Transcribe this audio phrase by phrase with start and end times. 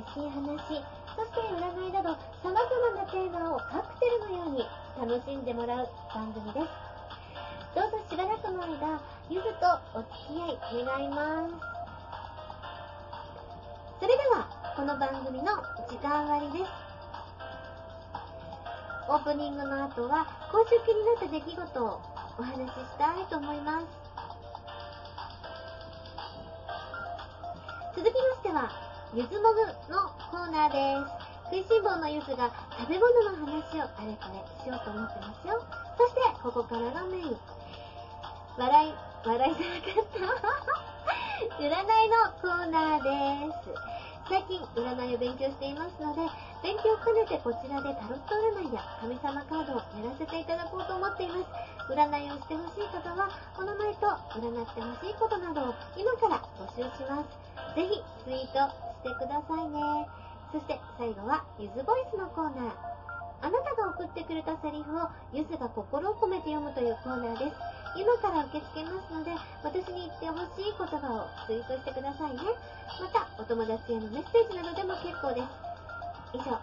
[0.00, 0.56] 美味しい話、
[1.14, 4.64] そして占いなど様々なテーマをカクテルのように
[4.98, 6.66] 楽しんでもらう番組です。
[7.74, 11.54] どうぞしばらくの間、ゆずとお付き合い願います。
[14.00, 15.52] それでは、この番組の
[15.86, 16.70] 時間割です。
[19.06, 22.00] オープニングの後は、今週気になった出来事を
[30.70, 31.30] です。
[31.50, 32.46] 食いしん坊のゆずが
[32.78, 35.58] 食べ物の話をあれこれしようと思ってますよ。
[35.98, 37.36] そして、ここからがメイン。
[38.56, 38.94] 笑い、
[39.26, 40.70] 笑いじゃなかった。
[41.58, 43.90] 占いのコーナーです。
[44.30, 46.22] 最近、占いを勉強していますので、
[46.62, 51.50] 勉強を兼ねてこちらでタロット占いや神様カードをやらせていただこうと思っています。
[51.90, 53.26] 占いをしてほしい方は、
[53.58, 54.06] お名前と
[54.38, 57.74] 占ってほしいことなどを今から募集します。
[57.74, 58.70] ぜひ、ツイート
[59.02, 60.19] してくださいね。
[60.52, 62.74] そして、最後は、ゆずボイスのコーナー。
[63.42, 67.56] あなたが送ってくれたセリフを、ゆずが心を込めて読むというコーナーです。
[67.96, 69.30] 今から受け付けますので、
[69.62, 72.42] 私に言ってほしい言葉をツイートしてくださいね。
[72.98, 75.70] また、お友達へのメッセージなどでも結構です。
[76.34, 76.58] 以上、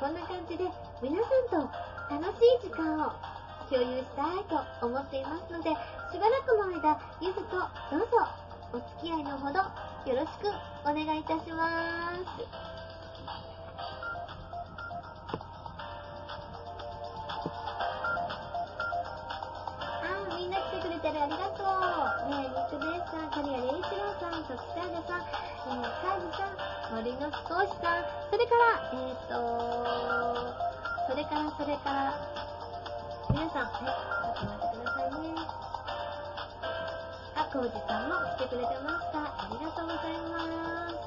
[0.00, 0.64] こんな感じで
[1.00, 1.28] 皆さ
[1.64, 1.72] んと
[2.12, 3.12] 楽しい時間を
[3.68, 5.70] 共有したいと思っていますので、
[6.12, 7.56] しばらくの間、ゆずと
[7.88, 8.28] どうぞ
[8.72, 10.48] お付き合いのほどよろしく
[10.84, 12.81] お願いいたします。
[21.02, 22.30] な来てくれてるありがとう。
[22.30, 29.34] ねえ、ニックネさん、カリアレイチローさん、トキサーさん、えー、カーズさん、森の少しさん、それから、えっ、ー、と
[31.10, 32.14] それから、それから、
[33.30, 35.34] 皆さん、はい、ちょっと待ってくださいね。
[37.34, 39.18] あ、コウジさんも来てくれてました。
[39.26, 41.02] ありがとうございます。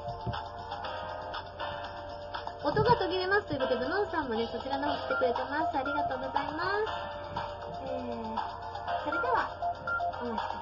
[2.66, 5.78] 音が途切れますということで、ノンさんもね、そちらの方来てくれてます。
[5.78, 7.46] ありがとうございます。
[7.86, 9.65] えー、それでは、
[10.26, 10.55] お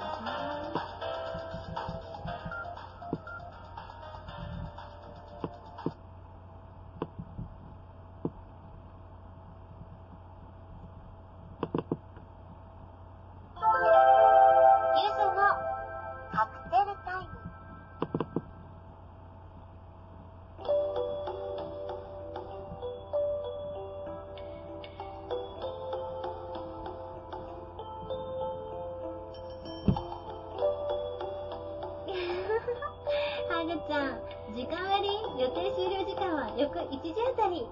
[36.75, 37.63] 時間は翌1時あたり。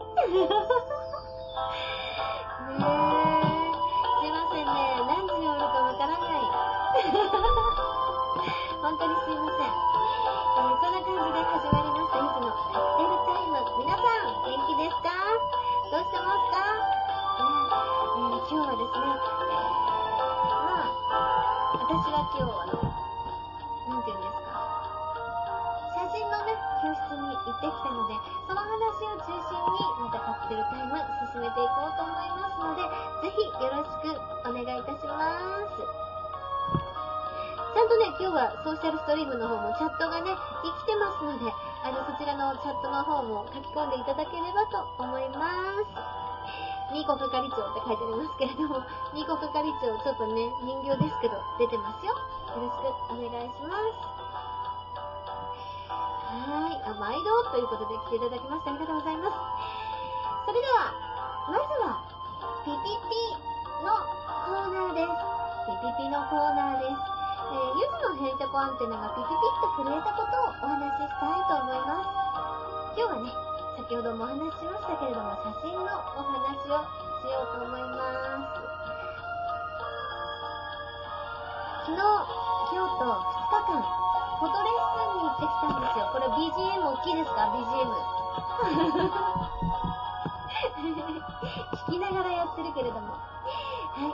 [2.72, 2.80] ねえ、
[4.20, 4.70] すいませんね、
[5.08, 6.26] 何時に終わるかわからない。
[8.82, 9.62] 本当にすいません。
[9.66, 9.72] えー
[10.52, 10.60] そ
[10.91, 12.68] んな感じで始まりました、いつのカク
[12.98, 13.56] テルタイム。
[13.78, 14.04] 皆さん、
[14.44, 15.08] 元気ですか？
[15.91, 16.68] どうしてますか、ね
[17.32, 17.44] えー
[18.48, 19.04] 今日はですね、えー
[20.62, 20.80] まあ、
[21.74, 21.78] 私
[22.12, 22.71] は今日、あの、
[23.88, 24.38] なんていうんですか、
[25.94, 28.61] 写真のね、教室に行ってきたので、その
[29.03, 30.95] 話を中心に、またカクテルタイム
[31.34, 32.87] 進めていこうと思いますので、
[33.27, 34.15] ぜひよろしく
[34.47, 35.75] お願いいたします。
[37.72, 40.31] ちゃんとね、今日はソーシャルストリームの方もチャットがね、
[40.63, 41.51] 生きてますので、
[41.83, 46.95] あの、そちらのチャットの方も書き込んでいただければと思います。
[46.95, 48.84] ニコ係長って書いてありますけれども、
[49.15, 52.13] ニコ係長、ちょっとね、人形ですけど、出てますよ。
[52.13, 52.19] よ
[52.60, 53.75] ろしくお願いしま
[54.28, 54.31] す。
[56.32, 56.80] はい。
[56.88, 59.36] あ、毎度ということで来ていただきましてありがとうございます。
[60.48, 60.96] それでは、
[61.52, 62.00] まずは、
[62.64, 63.36] ピピピ
[63.84, 63.92] の
[64.48, 65.12] コーナーです。
[65.68, 67.12] ピピピのコーナーです。
[67.52, 72.08] えー、ゆずのヘイタコアンテナがピピピッと震えたことをお話ししたいと思います。
[72.96, 73.28] 今日はね、
[73.76, 75.84] 先ほどもお話ししましたけれども、写真の
[76.16, 78.08] お話をしようと思いま
[78.40, 78.72] す。
[81.84, 82.00] 昨日、
[82.72, 83.84] 京都2日間、
[84.42, 86.10] フォトレッスンに行ってきたんですよ。
[86.10, 87.86] これ BGM 大きいですか ?BGM。
[91.78, 93.15] 弾きながらやってるけれども。
[93.15, 94.10] はい。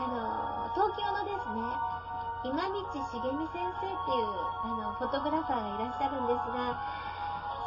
[0.00, 1.60] あの、東京のですね、
[2.48, 4.32] 今道茂美先生っていう、
[4.64, 6.80] あの、フォトグラファーがいらっしゃるんですが、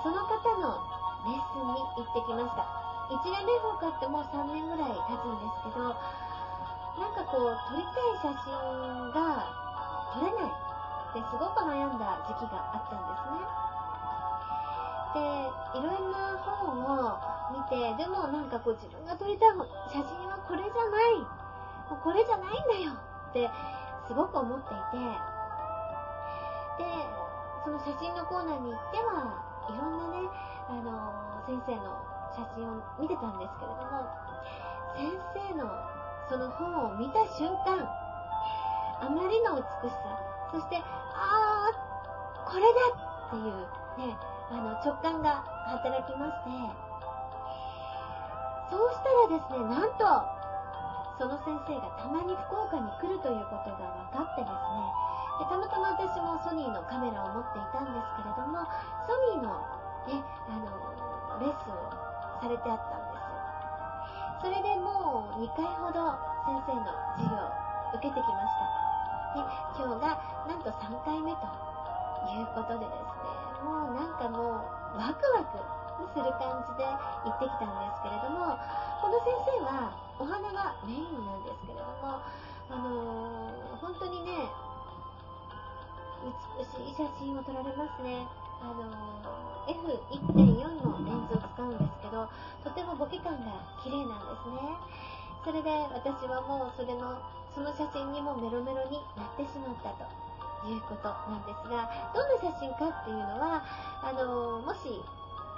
[0.02, 0.82] その方の
[1.30, 2.66] レッスンに行ってきました。
[3.14, 9.46] 1年目を買ってもう3年ぐらい経つんですけど、なんかこう、撮りたい写真が
[10.18, 10.69] 撮れない
[11.10, 13.42] ってすごく悩んだ時期があったんですね。
[15.10, 17.18] で、いろんな本を
[17.50, 19.58] 見て、でもなんかこう自分が撮りたい
[19.90, 21.26] 写真はこれじゃない。
[21.90, 22.94] もうこれじゃないんだよ。
[22.94, 23.50] って
[24.06, 25.02] すごく思っていて、
[26.78, 26.86] で、
[27.66, 29.34] その写真のコーナーに行っては、
[29.70, 30.30] いろんなね、
[30.70, 31.98] あの、先生の
[32.34, 34.06] 写真を見てたんですけれども、
[34.94, 35.70] 先生の
[36.30, 37.82] その本を見た瞬間、
[39.02, 40.82] あまりの美しさ、そして、
[41.14, 42.80] あー、これだ
[43.28, 44.18] っていうね、
[44.50, 46.50] あの直感が働きまして、
[48.70, 50.06] そうしたらですね、なんと、
[51.18, 55.10] その先生がたまに福岡に来るということが分かってですね、
[55.40, 58.66] でたまたま私もソニーのカメラを持っていたんですけれども、
[59.06, 59.62] ソニーの
[60.08, 62.10] ね、あの、レッスンを
[62.42, 63.30] されてあったんです。
[64.42, 66.16] それでもう2回ほど
[66.48, 67.52] 先生の授業を
[67.94, 68.89] 受けてきました。
[69.34, 69.42] で、
[69.78, 71.46] 今日がなんと3回目と
[72.30, 74.66] いうことでですね、もうなんかも
[74.96, 75.80] うワクワク
[76.14, 78.58] する感じで行ってきたんですけれども、
[79.02, 82.20] この先生はお花がメインなんですけれども、
[82.70, 84.50] あのー、本当にね、
[86.58, 88.28] 美しい写真を撮られますね。
[88.62, 92.28] あのー、F1.4 のレンズを使うんですけど、
[92.64, 94.76] とてもボケ感が綺麗なんですね。
[95.46, 97.16] それで私はもうそれの、
[97.54, 100.06] その写真にもメロメロになってしまったと
[100.68, 103.64] いうことなんですが、どんな写真かっていうのは、
[104.04, 105.02] あの、もし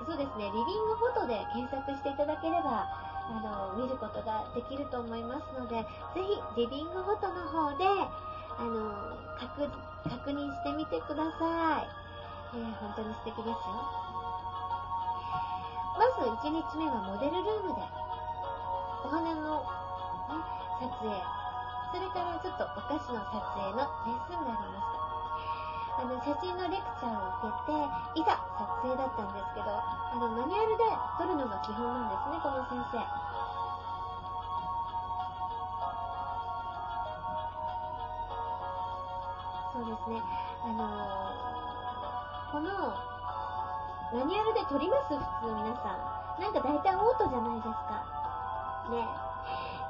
[0.06, 2.90] そうですね、リビングフォトで検索していただければ、
[3.30, 5.86] あの、見ることができると思いますので、
[6.16, 9.70] ぜひリビングフォトの方で、あの、確、
[10.10, 11.88] 確認してみてください。
[12.54, 13.56] えー、本当に素敵ですよ。
[15.96, 17.82] まず1日目はモデルルームで、
[19.06, 19.66] お花の、ね、
[20.82, 21.41] 撮影、
[21.92, 25.12] それからちょっとお菓子の撮影のレッスンがありました。
[26.00, 27.76] あの、写真のレクチャーを受け
[28.16, 30.84] て、いざ撮影だったんですけど、あの、マニュアルで
[31.20, 33.04] 撮るのが基本なんですね、この先生。
[39.74, 40.24] そうですね。
[40.64, 42.72] あのー、この、
[44.14, 46.40] マニュアルで撮ります普通皆さん。
[46.40, 48.04] なんか大体オートじゃないですか。
[48.90, 49.08] ね。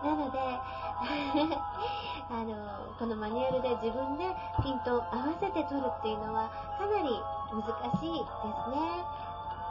[0.04, 0.60] なので、
[2.30, 2.56] あの、
[2.98, 7.22] このマニュアルで自分でピントを合わせて撮るっていうのはかなり
[7.52, 7.64] 難
[8.00, 9.04] しいですね。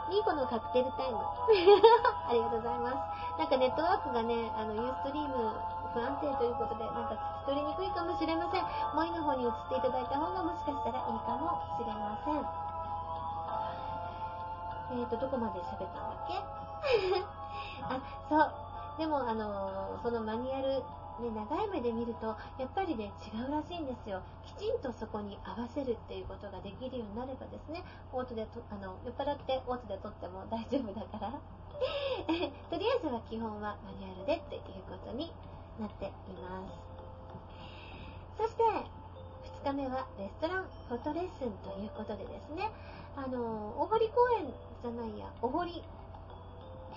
[0.09, 1.17] いい子のカクテルタイム。
[2.27, 3.39] ありがとうございます。
[3.39, 5.55] なんかネットワークがね、あの、ユーストリーム
[5.93, 8.65] 不安定ということで、なんか聞き取りにくいかもしれません。
[8.93, 12.45] モイの方に移っていただいた方がもしかしたらいいかもしれません。
[14.91, 16.43] えーと、どこまで喋ったんだっけ？
[17.87, 18.51] あ、そう。
[18.97, 20.83] でも、あのー、そのマニュアル、
[21.19, 24.21] ね、長い目で見ると、やっぱりね、違うらしいんですよ。
[24.45, 31.33] きちんとそこに合わせるっていうことができるようになればですね、オートでと、あの、酔っ払ってオートで撮っても大丈夫だから。
[32.69, 35.33] とりあえずは基本はマニュアルでっていうことに
[35.79, 36.91] なっています。
[38.37, 38.63] そして、
[39.63, 42.69] 2日目はレストランフォトレッスンということでですね、
[43.15, 45.83] あの、大堀公園じゃないや、お堀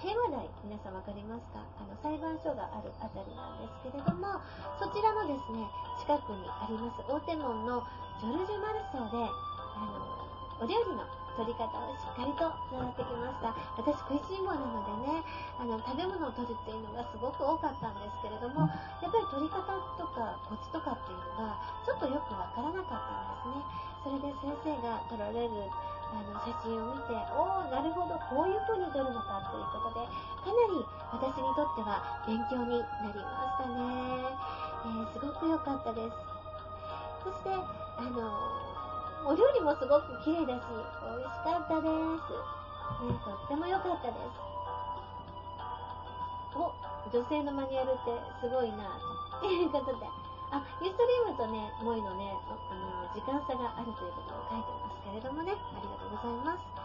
[0.04, 1.64] 平和台、皆さん分かりますか？
[1.80, 4.36] あの、裁判所があるあたりなんですけれども、
[4.76, 5.64] そちらのですね、
[5.96, 7.80] 近くにあります大手門の
[8.20, 9.80] ジョルジュ・マルソーで、あ
[10.60, 11.08] の、お料理の
[11.40, 13.56] 取り方をしっかりと習ってきました。
[13.80, 15.24] 私食いしん坊なのでね、
[15.56, 18.68] あの、食べ物を取るっていうのがすごく多かったんですけれども、
[19.00, 19.64] やっぱり取り方
[19.96, 23.64] とかコツとかっていうのが、ちょっとよくわからなかったんですね。
[24.04, 25.72] それで先生が取られる
[26.12, 34.36] あの写真を見て、おー、なるほど、こういう風に撮るのかということで、かなり私にとっては勉強になりましたね。
[34.84, 36.16] えー、すごく良かったです。
[37.24, 38.74] そして、あの
[39.26, 42.36] お料理もすごく綺麗だし、美味しかったです。
[43.00, 44.54] ね、とっても良かったです。
[46.54, 46.70] お、
[47.10, 49.00] 女性のマニュアルってすごいな、
[49.40, 50.06] ということで、
[50.54, 52.30] あ、ユーストリームとね、モイのね、
[52.70, 56.84] あの、時間差があるということを書いてますけれどもね、ありがとうございます。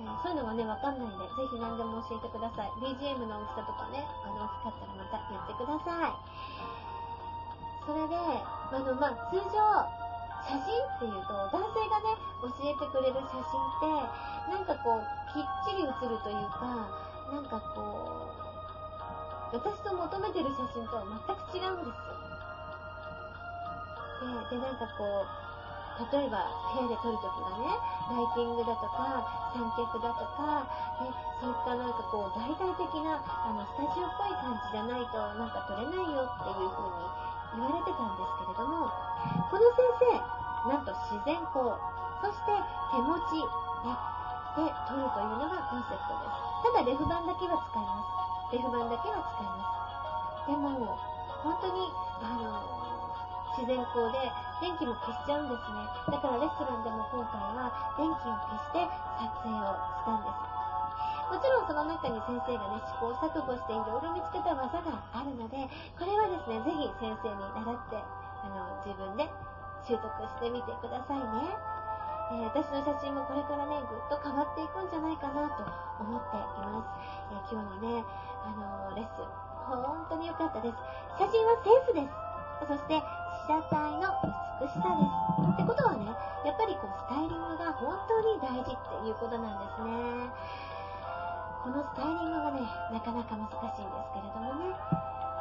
[0.00, 2.72] えー、そういうのがね、わかんないんで、ぜひ何でも教えてください。
[2.82, 6.18] BGM の大きさとかね、あの、大きかったらまた言ってください。
[7.86, 9.54] それで、あの、まあ、通常、
[10.50, 16.90] 写真っていうと、男性がね、教えてくれる写真って、なんかこう、きっちり写るというか、
[17.30, 22.29] なんかこう、私と求めてる写真とは全く違うんですよ。
[24.20, 25.50] で、で、なんかこう、
[26.12, 27.76] 例えば部屋で撮るときはね、
[28.08, 30.64] ライティングだとか、三脚だとか、
[31.04, 37.04] ね、そういったなんかこう、大々的な、あの、スタジオっぽい感じじゃないとなんか撮れないよっていう風に
[37.56, 38.88] 言われてたんですけれども、
[39.50, 39.84] この先
[40.64, 41.76] 生、なんと自然光、
[42.20, 42.52] そして
[42.92, 43.44] 手持ち、
[43.84, 43.92] ね、
[44.56, 46.50] で撮るというのがコンセプトです。
[46.64, 48.56] ただレフ板だけは使います。
[48.56, 50.48] レフ板だけは使います。
[50.48, 50.96] でも、
[51.44, 52.89] 本当に、あの、
[53.56, 54.30] 自然光で
[54.60, 55.86] 電気も消しちゃうんですね。
[56.12, 58.86] だからレストランでも今回は電気を消して
[59.18, 60.50] 撮影をしたんです。
[61.30, 65.62] もちろんその中に先生がね、試行錯誤していろいろ見つけた技があるので、
[65.94, 68.02] これはですね、ぜひ先生に習って、
[68.42, 69.30] あの、自分で
[69.86, 71.80] 習得してみてくださいね。
[72.30, 75.66] えー、私の写真もこれからね、ぐっと変わっていくんじゃないかなと
[76.02, 76.90] 思っています。
[77.30, 78.04] えー、今日のね、
[78.42, 79.26] あの、レッスン、
[79.70, 80.74] 本当に良かったです。
[81.18, 82.30] 写真はセンスです。
[82.66, 83.02] そして、
[83.50, 84.14] 被写体の
[84.62, 85.50] 美しさです。
[85.50, 86.06] ってことはね、
[86.46, 90.30] やっぱりこう、スタイリングが本当に大事っていうことなんですね。
[91.66, 92.62] このスタイリングがね、
[92.94, 94.70] なかなか難しいんですけれどもね、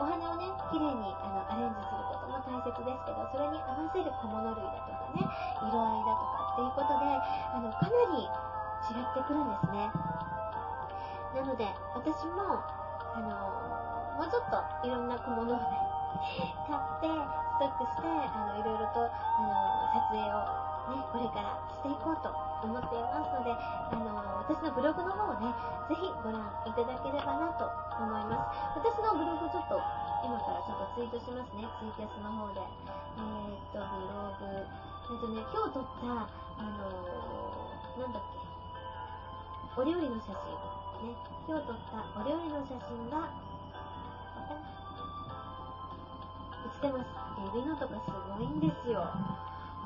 [0.02, 5.22] お花をね、綺麗にあのアレンジすることも大切ですけど、それに合わせる小物類だとかね、
[5.70, 7.14] 色合いだとかっていうことで、
[7.54, 8.26] あの、かなり
[8.90, 9.86] 違ってくるんですね。
[11.38, 15.89] なので、私も、あの、もうちょっといろんな小物をね、
[16.68, 19.54] 買って、ストックして、あの、いろいろと、あの、
[19.94, 22.34] 撮影をね、これからしていこうと
[22.66, 25.54] 思っていますので、あの、私のブログの方をね、
[25.88, 27.70] ぜひご覧いただければなと
[28.02, 28.82] 思います。
[28.82, 29.78] 私のブログちょっと、
[30.26, 32.62] 今からちょっとツイートしますね、ツイキャスの方で。
[32.62, 36.26] えー、っと、ブログ、えっとね、今日撮った、
[36.58, 36.90] あの
[38.02, 38.24] なんだっ
[39.76, 40.58] け、お料理の写真。
[41.06, 41.16] ね、
[41.48, 43.30] 今日撮ったお料理の写真が、
[46.66, 47.08] 映ってます。
[47.40, 49.08] エビのとかすごいんですよ。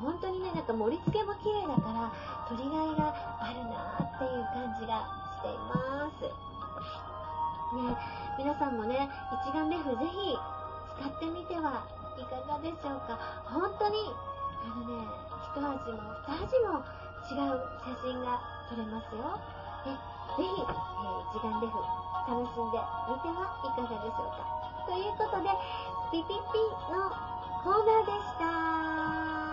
[0.02, 2.10] 本当にね、なんか盛り付けも綺麗だから、
[2.48, 5.06] 撮りがいがあるなっていう感じが
[5.38, 6.26] しています。
[7.74, 7.96] ね、
[8.38, 9.08] 皆さんもね、
[9.46, 10.38] 一眼レフぜひ
[10.98, 11.86] 使ってみては
[12.18, 13.18] いかがでしょうか。
[13.46, 14.14] 本当に、
[14.62, 15.06] あのね、
[15.50, 16.82] 一味も二味も
[17.30, 19.38] 違う写真が撮れますよ。
[19.86, 19.98] ね、
[20.36, 21.78] ぜひ、えー、一眼レフ
[22.26, 22.78] 楽しんで
[23.10, 24.64] みてはいかがでしょうか。
[24.86, 25.48] ということで、
[26.14, 26.34] ピピピ
[26.92, 27.10] の
[27.64, 29.43] コーナーでした。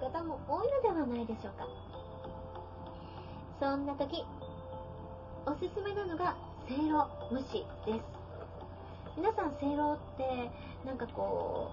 [0.00, 1.66] 方も多いのではないでしょうか。
[3.60, 4.24] そんな時、
[5.46, 6.36] おすすめなのが
[6.68, 8.04] せいろ蒸しです。
[9.16, 10.50] 皆さんせいろって
[10.86, 11.72] なんかこ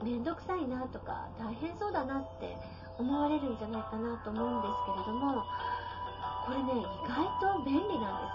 [0.00, 2.56] う、めんどくさいなとか大変そうだなって
[2.96, 5.42] 思われるんじゃないかなと思うんですけれども、
[6.46, 8.32] これね、意外と便利なんで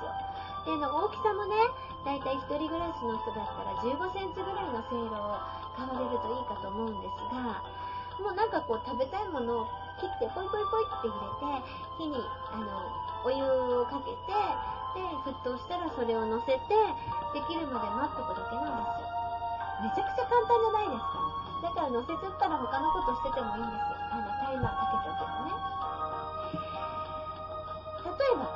[0.65, 0.75] すよ。
[0.75, 1.55] で、の大きさもね、
[2.03, 5.38] だいたい1人暮らしの人だったら15センチぐらいのせいろを
[5.77, 7.75] 買われるといいかと思うんですが、
[8.22, 9.67] もうなんかこう食べたいものを
[10.00, 11.27] 切ってポイポイポイって入れ
[11.60, 11.67] て、
[11.98, 12.19] 火に、
[12.51, 12.84] あの、
[13.24, 14.31] お湯をかけて、
[14.95, 16.60] で、沸騰したらそれを乗せて、
[17.34, 19.07] できるまで待っとくだけなんですよ。
[19.84, 21.19] めちゃくちゃ簡単じゃないですか。
[21.63, 23.98] だから乗せちゃったら他のことしててもいいんですよ。
[24.12, 25.51] あの、タイマーかけておけばね。
[28.05, 28.48] 例えば、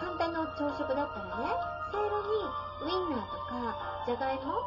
[0.00, 1.54] 簡単な朝食だったらね、
[1.92, 2.42] せいろに
[2.82, 4.58] ウインナーとか、じゃがいも、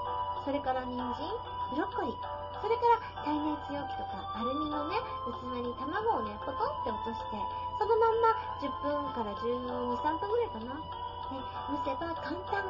[0.45, 1.27] それから人参、
[1.69, 7.37] ブロッコリー、それから耐熱容器とかアルミのね、器に卵をね、ポトンって落として、
[7.77, 10.73] そのまんま10分から12、3分ぐらいかな。
[10.75, 12.61] ね、蒸せば簡単、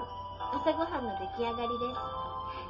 [0.51, 2.25] 朝ごはんの出来上がりです。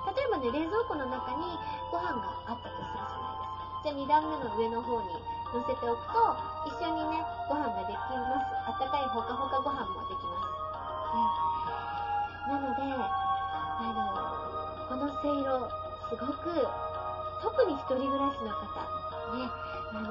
[0.05, 1.57] 例えばね、冷蔵庫の中に
[1.91, 3.81] ご飯があったとするじゃないですか。
[3.83, 5.13] じゃあ2段目の上の方に
[5.53, 8.53] 乗せておくと、一緒にね、ご飯ができます。
[8.65, 10.49] あったかいほかほかご飯もできます。
[11.13, 11.25] ね、
[12.49, 12.81] なので、
[13.77, 15.69] あの、このせいろ、
[16.09, 16.67] すごく、
[17.41, 18.77] 特に一人暮らしの方、
[19.35, 19.49] ね、
[19.93, 20.09] あの、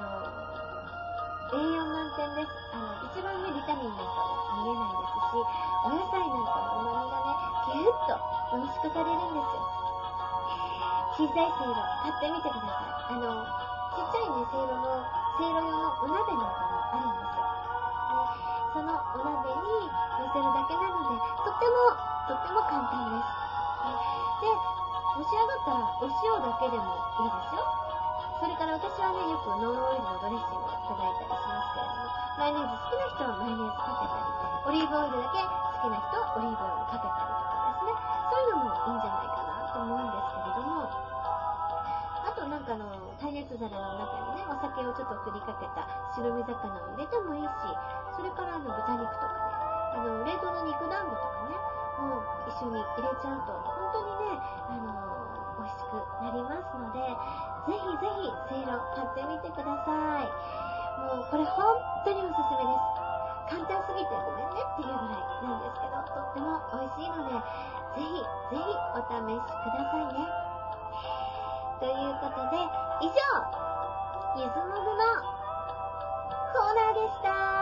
[1.54, 2.50] 栄養満点です。
[2.74, 4.10] あの、一番ね、ビタミンなんか
[4.58, 5.38] も見えないですし、
[5.86, 7.30] お野菜なんかの旨味がね、
[7.72, 8.18] ぎゅっと
[8.58, 9.62] 濃縮されるんですよ。
[11.14, 13.14] 小さいせいろ買ってみてください。
[13.14, 13.46] あの、
[13.94, 15.06] ちっちゃいね、せいろの、
[15.38, 17.54] せいろ用のお鍋なんかもあるんですよ。
[18.74, 21.94] そのお鍋に乗せるだけなので、とっても、
[22.26, 23.30] とっても簡単です。
[24.42, 24.73] で、
[25.14, 27.62] 蒸し上がったらお塩だけでもいいですよ。
[28.42, 34.26] それから私はね、よくノンオイルのドレッシングをいただいたりしますけれども、マヨネーズ好きな人はマヨネーズかけたり、
[34.64, 40.90] オリーブオイルだけ好きな人はオリーブオイルかけたりとかですね、そういうのもいいんじゃないかなと思うんですけれども、
[42.24, 42.90] あとなんかの
[43.22, 45.86] 耐熱皿の中にね、お酒をちょっと振りかけた
[46.18, 47.54] 白身魚を入れてもいいし、
[48.18, 49.46] それからあの豚肉とかね、
[49.94, 51.54] あの冷凍の肉団子とかね、
[52.02, 54.13] もう一緒に入れちゃうと、本当に、
[56.24, 57.04] なりますので、
[57.68, 60.32] ぜひぜひ、せいろ買ってみてください。
[61.04, 63.04] もう、これ本当におすすめです。
[63.44, 70.24] 簡単すぎてごめんねっていうぐらいなんですけど、とっても美味しいので、ぜひ、ぜひお試しくださいね。
[71.78, 72.56] ということで、
[73.04, 73.20] 以上、
[74.36, 75.04] ゆずもぐの
[76.52, 77.53] コーナーでした。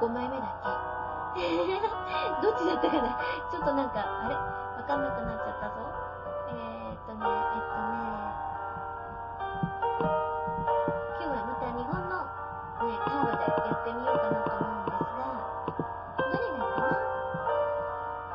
[0.00, 0.48] 5枚目だっ
[1.34, 1.40] け？
[2.42, 3.08] どっちだったかな？
[3.50, 4.34] ちょっとなんか、あれ？
[4.34, 5.74] わかんなくなっちゃったぞ。
[6.50, 8.04] えー、っとね、えっとね、
[11.20, 12.16] 今日はまた日本の、
[12.88, 15.22] ね、カードでやってみようかなと思うんですが、
[16.18, 16.86] どれがかな？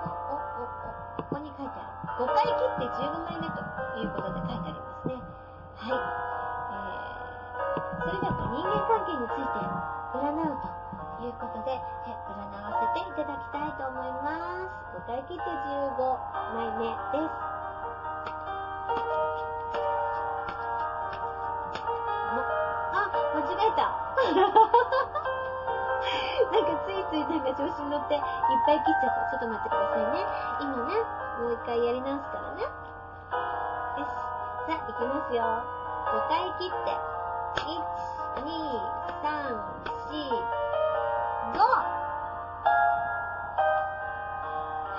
[0.05, 2.25] お、お、お、お、ここに書いてある。
[2.25, 3.55] 5回切って15枚目と
[3.99, 5.13] いうことで書いてありますね。
[5.77, 5.91] はい。
[5.93, 9.59] えー、それじゃあ人間関係について
[10.13, 10.68] 占うと
[11.23, 14.71] いうことで、占わせていただきたいと思います。
[15.07, 15.99] 答え切って15
[16.55, 17.31] 枚目です。
[22.91, 23.81] あ、間違えた。
[26.49, 28.21] なんかついついなんか調子に乗っていっ
[28.65, 29.31] ぱい切っちゃった。
[29.31, 30.25] ちょっと待ってくださいね。
[30.61, 30.95] 今ね、
[31.39, 32.63] もう一回やり直すからね。
[32.63, 32.69] よ
[34.05, 34.09] し。
[34.67, 35.43] さあ、いきますよ。
[35.43, 36.97] 5回切って。
[37.59, 37.75] 1、
[38.45, 38.47] 2、
[39.23, 39.59] 3、
[40.09, 40.58] 4、
[41.57, 41.81] は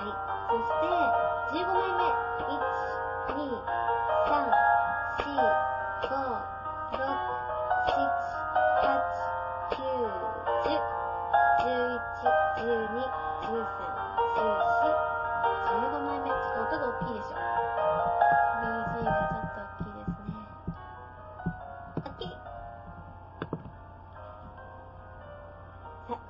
[0.02, 0.10] い、
[0.48, 2.09] そして、15枚目。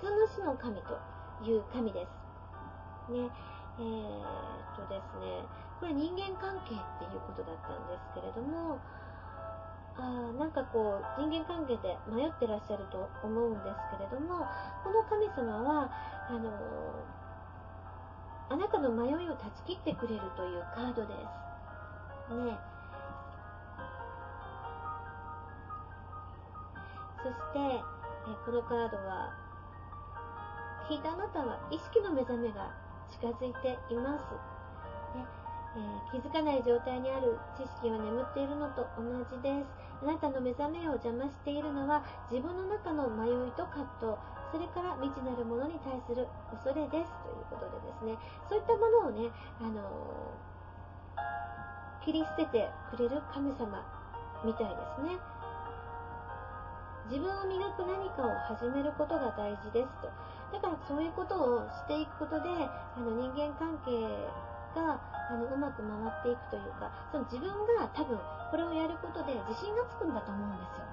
[0.00, 0.98] 魂の神と
[1.44, 2.06] いう神で
[3.06, 3.30] すね。
[3.78, 5.44] えっとですね。
[5.80, 8.78] これ、人間関係っていうことだったんですけれども、
[9.98, 14.44] あなんかこう人間関係で迷ってらっしゃると思うんですけれども
[14.84, 15.90] この神様は
[16.28, 16.52] あの
[18.50, 21.14] あなたの迷いを断ち切ってくれるというカードで
[22.28, 22.58] すね
[27.22, 27.80] そしてえ
[28.44, 29.45] このカードは
[30.88, 32.70] 引いたあなたは意識の目覚めが
[33.10, 34.30] 近づいています、
[35.18, 35.26] ね
[35.76, 39.86] えー、気づかない状態にある知識は眠っているのと同じです。
[40.02, 44.12] あなたの目覚めを邪魔しているのは自分の中の迷いと葛藤、
[44.52, 47.12] それから未知なるものに対する恐れです。
[47.24, 48.16] ということでですね、
[48.48, 49.28] そういったものをね、
[49.60, 53.84] あのー、切り捨ててくれる神様
[54.44, 55.18] みたいですね。
[57.08, 60.08] 自分を磨く何かを始めることが大事ですと。
[60.56, 63.92] だからそういうことをしていくことで、あの人間関係
[64.74, 68.18] があのうまく回っていくというかその自分が多分
[68.50, 70.86] これをやることで自信がつくんだと思うんですよ。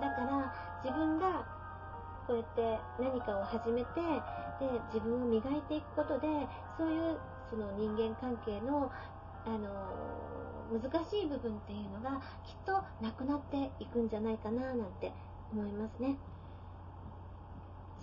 [0.00, 1.44] だから自分が
[2.26, 4.00] こうやって何かを始めて
[4.60, 6.28] で自分を磨いていくことで
[6.76, 7.18] そういう
[7.50, 8.90] その人間関係の
[9.46, 9.68] あの
[10.70, 15.12] 難しい部分っていうのがきっとなくなっていくんじゃないかななんて
[15.50, 16.18] 思いますね。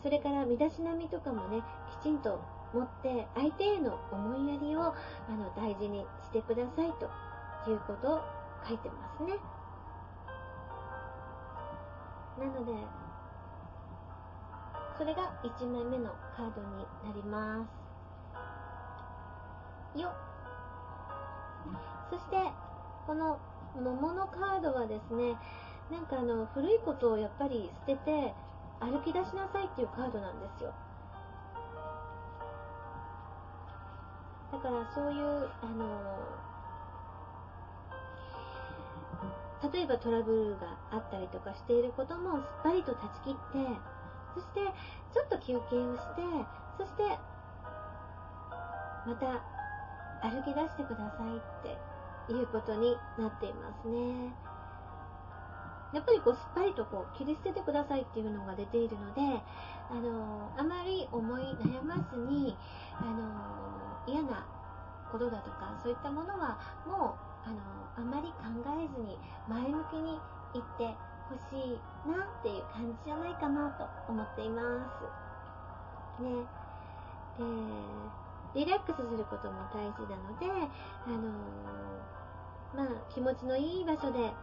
[0.05, 1.63] それから身だしなみとかもね
[1.99, 2.39] きちんと
[2.75, 4.93] 持って相手への思いやりをあ
[5.31, 7.09] の大事にしてくださいと
[7.67, 8.21] いうことを
[8.67, 9.33] 書いてますね。
[12.37, 12.71] なので、
[14.99, 17.65] それが1枚目のカードになりま
[19.95, 19.99] す。
[19.99, 20.11] よ
[22.11, 22.37] そして、
[23.07, 23.39] この
[23.73, 25.35] 桃のカードはですね、
[25.89, 28.33] なんかあの、古いことをやっぱり捨てて、
[28.79, 30.73] 歩き出しなさいっていうカードなんですよ。
[34.51, 36.45] だからそういう、あの
[39.71, 43.79] 例えばトラブルがあったりとかしていることもすっぱりと断ち切って
[44.35, 44.59] そして
[45.13, 46.21] ちょっと休憩をして
[46.77, 47.17] そして
[49.07, 49.41] また
[50.21, 51.75] 歩き出してくださいっ
[52.27, 54.33] ていうことになっていますね
[55.95, 59.21] やっぱりこうすっぱりとこう切り捨ててくださいっていうのが出ているので
[59.89, 62.57] あのあまり思い悩まずに
[62.99, 64.45] あの嫌な
[65.09, 67.61] ことだとかそういったものはもうあの
[67.95, 68.43] あまり考
[68.75, 70.19] えずに前向きに
[70.53, 70.93] いって
[71.29, 71.79] ほしい
[72.09, 74.61] なっていう感じじゃないかなと思っていま
[76.19, 76.23] す。
[76.23, 76.29] ね。
[78.53, 80.45] で、リラックスすることも大事なので、
[81.05, 84.33] あのー、まあ、気持ちのいい場所で、ね、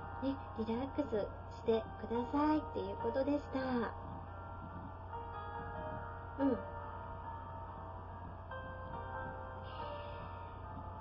[0.58, 1.26] リラックス
[1.62, 3.60] してくださいっていうことでした。
[6.42, 6.58] うん。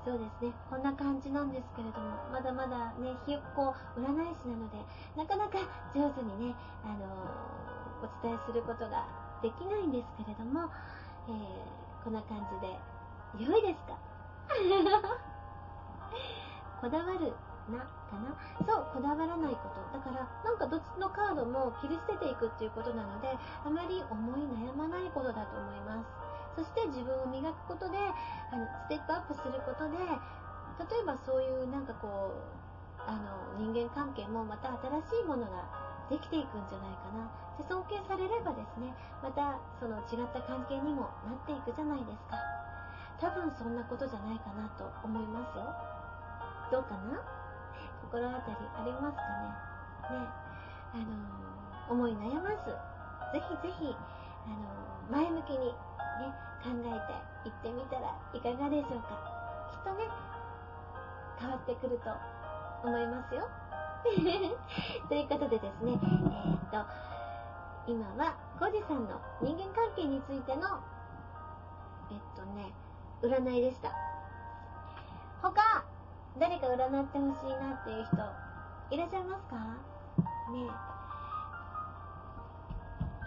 [0.06, 0.52] そうですね。
[0.69, 4.06] こんな感じなんですけれども、まだまだね、ひよっこ占い
[4.41, 4.78] 師なので、
[5.15, 5.60] なかなか
[5.93, 9.06] 上手にね、あのー、お伝えすることが
[9.41, 10.69] できないんですけれども、
[11.30, 12.80] えー、こんな感じで、
[13.52, 13.97] 良いですか？
[16.82, 17.34] こだわる
[17.69, 18.34] な、かな？
[18.65, 19.78] そう、こだわらないこと。
[19.93, 26.08] だから、なんかどっちのカードも切り捨てていくっていうことなので、あまり思い悩まないことだと思います。
[26.52, 29.95] そして自分を磨くことであのステップアップすることで
[30.84, 34.76] 例えばそういうなんかこうあの人間関係もまた
[35.08, 35.63] 新しいものが
[36.12, 37.32] できていくんじゃないかな。
[37.56, 38.91] で尊敬されればですね
[39.24, 42.36] またその違った関係にもなっていくじゃないですか。
[43.24, 45.63] 多分そんなことじゃないかなと思いますよ。
[46.67, 47.15] どうかな？
[48.01, 49.21] 心当たりありますか
[50.11, 50.19] ね？
[50.19, 50.27] ね
[50.93, 52.65] あの思い悩ます
[53.33, 53.95] ぜひぜひ
[54.45, 55.73] あの前向きにね、
[56.63, 56.83] 考え
[57.43, 59.17] ていってみたらいかがでしょうか？
[59.71, 60.05] きっとね、
[61.39, 62.09] 変わってくると
[62.87, 63.47] 思いますよ。
[65.07, 66.85] ということでですね、えー、っと、
[67.87, 70.79] 今は、コジさんの人間関係についての、
[72.11, 72.73] えっとね、
[73.21, 73.89] 占いでした。
[75.41, 75.83] 他、
[76.39, 78.15] 誰か占ってほしいなっていう人、
[78.96, 79.56] いらっしゃいますか？
[80.52, 80.65] ね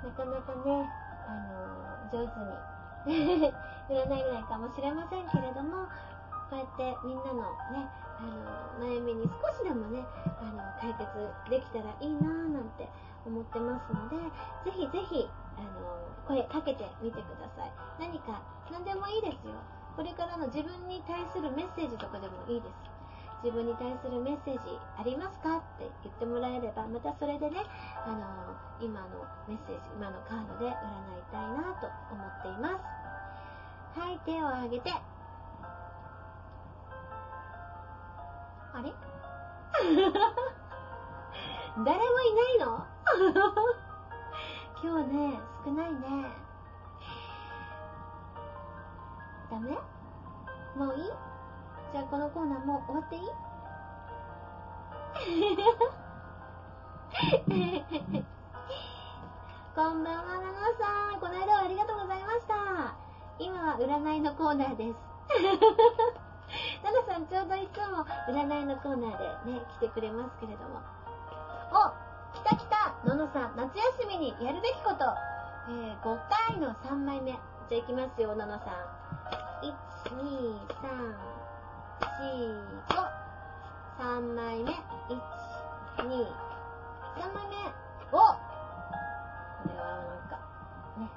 [0.02, 0.88] なかなかね、
[1.26, 1.32] あ
[2.12, 2.40] の、上手
[3.10, 3.52] に
[3.88, 5.86] 占えないかもしれませんけれども、
[6.50, 7.88] こうやってみんなのね、
[8.18, 8.22] あ
[8.80, 10.04] の、悩みに少しでもね、
[10.40, 11.08] あの、解決
[11.50, 12.88] できたらいいなぁなんて
[13.26, 14.16] 思ってますので、
[14.64, 15.68] ぜひぜひ、あの、
[16.26, 17.72] 声かけてみてください。
[17.98, 18.40] 何か、
[18.70, 19.54] 何でもいいですよ。
[19.96, 22.93] これからの自分に対するメッセージとかでもいいです。
[23.44, 25.58] 自分に対するメッセージありますか？
[25.58, 27.60] って言ってもらえれば、またそれでね、
[28.06, 28.24] あの
[28.80, 29.06] 今の
[29.46, 30.72] メッセージ、今のカードで占い
[31.30, 32.80] たいなと思っていま
[33.94, 34.00] す。
[34.00, 34.90] はい、手を挙げて。
[38.72, 38.92] あれ？
[41.84, 42.86] 誰もいないの？
[44.82, 46.00] 今日ね、少ないね。
[49.50, 49.78] ダメ？
[50.76, 51.12] もういい？
[51.94, 53.22] じゃあこのコーナーもう終わっていい？
[59.76, 61.20] こんばんは、ナナさん。
[61.20, 62.54] この間はありがとうございました。
[63.38, 64.96] 今は占いのコーナーです。
[66.82, 70.80] ナナさん、ちょうどいつも占いのコーナーでね、来てくれますけれども。
[71.70, 71.76] お
[72.34, 75.04] 来た来たののさん、夏休みにやるべきこと。
[75.68, 76.18] えー、5
[76.50, 77.30] 回の3枚目。
[77.68, 78.68] じゃあ行きますよ、ののさん。
[79.62, 79.72] 1、
[80.10, 81.43] 2、3、4、5。
[83.98, 84.70] 3枚目。
[84.70, 84.76] 1、
[85.96, 86.08] 2、3
[87.32, 87.56] 枚目。
[88.12, 88.36] おこ
[89.68, 90.36] れはなんか、
[90.98, 91.08] ね。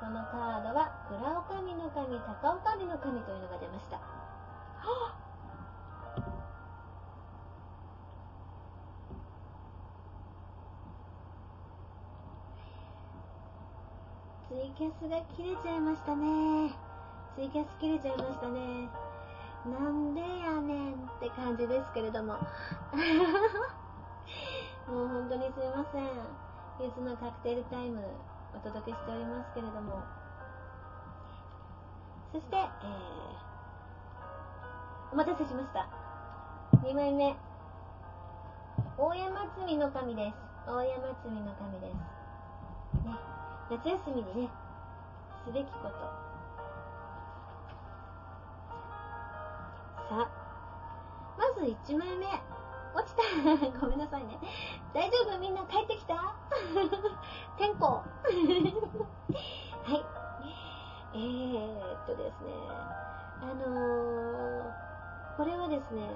[0.00, 3.96] このカードは、蔵おかみの神、高おかみの神というのが出ました。
[3.96, 4.02] は
[5.12, 5.28] っ
[14.48, 16.72] ツイキャスが切れちゃいましたね。
[17.36, 19.07] ツイキャス切れちゃいましたね。
[19.66, 22.34] なんでやねんって感じですけれども。
[24.86, 26.04] もう本当にすいません。
[26.80, 28.00] ゆずのカクテルタイム
[28.54, 30.00] お届けしておりますけれども。
[32.32, 32.68] そして、えー、
[35.12, 35.88] お待たせしました。
[36.76, 37.36] 2枚目。
[38.96, 40.36] 大山積の神です。
[40.66, 41.94] 大山積の神です。
[43.04, 43.16] ね。
[43.70, 44.50] 夏休みにね、
[45.44, 46.27] すべきこと。
[50.08, 50.28] さ、
[51.38, 52.26] まず1枚目。
[52.94, 53.22] 落ちた。
[53.80, 54.38] ごめんなさいね。
[54.94, 55.38] 大丈夫？
[55.38, 56.34] みんな帰ってきた？
[57.58, 57.86] 天候。
[58.00, 58.02] は
[59.92, 60.04] い。
[61.14, 62.52] えー、っとですね。
[63.40, 64.72] あのー、
[65.36, 66.10] これはですね、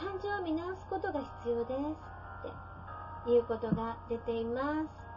[0.00, 1.80] 漢字を見直すことが必要です
[3.22, 5.11] っていうことが出ています。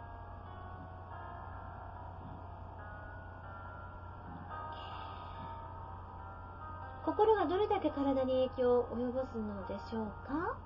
[7.06, 10.58] 心がどれだけ体に影響を及ぼすのでしょうか、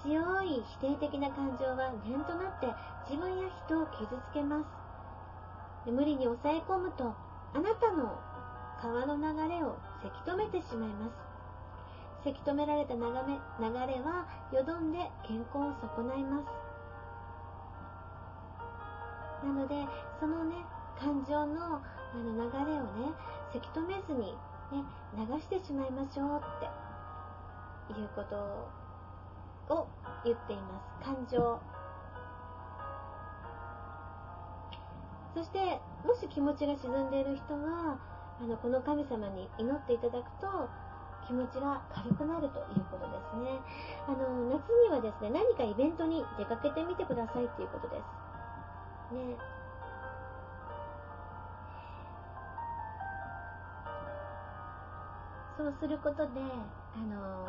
[0.00, 2.68] 強い否定的な感情は念となって
[3.10, 5.90] 自分や人を傷つけます。
[5.90, 7.12] 無理に抑え込むと
[7.52, 8.16] あなたの
[8.80, 11.12] 川の流れをせき止めてしまいます。
[12.22, 16.40] せき止められた流れはよどんで健康を損ないま
[19.42, 19.46] す。
[19.46, 19.74] なので
[20.20, 20.64] そのね
[20.98, 21.82] 感情の
[22.14, 23.12] あの流れをね
[23.54, 24.34] せき止めずに
[24.74, 24.82] ね、
[25.14, 28.34] 流してしまいましょうっていうこと
[29.72, 29.86] を
[30.24, 31.06] 言っています。
[31.06, 31.60] 感情。
[35.34, 37.96] そして、もし気持ちが沈んでいる人は、
[38.42, 40.68] あの、この神様に祈っていただくと、
[41.28, 43.60] 気持ちが軽くなるということですね。
[44.08, 49.14] あの、夏にはですね、何かイベントに出かけてみてくださいっていうことです。
[49.14, 49.53] ね。
[55.56, 57.46] そうすることで、あの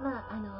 [0.00, 0.50] ー、まあ、あの、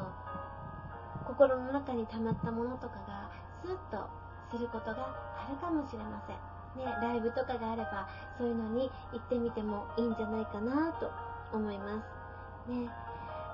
[1.27, 3.31] 心の中に溜まったものとかが、
[3.63, 4.09] スッと
[4.51, 6.37] することがあるかもしれません。
[6.77, 11.11] ね、ライブとかがあれば、そういうのに行ってみてもいいんじゃないかなと
[11.53, 12.01] 思いま
[12.67, 12.71] す。
[12.71, 12.89] ね、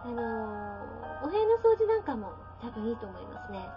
[0.05, 3.69] あのー、お部屋の掃除なんかも多分いいと思いますね。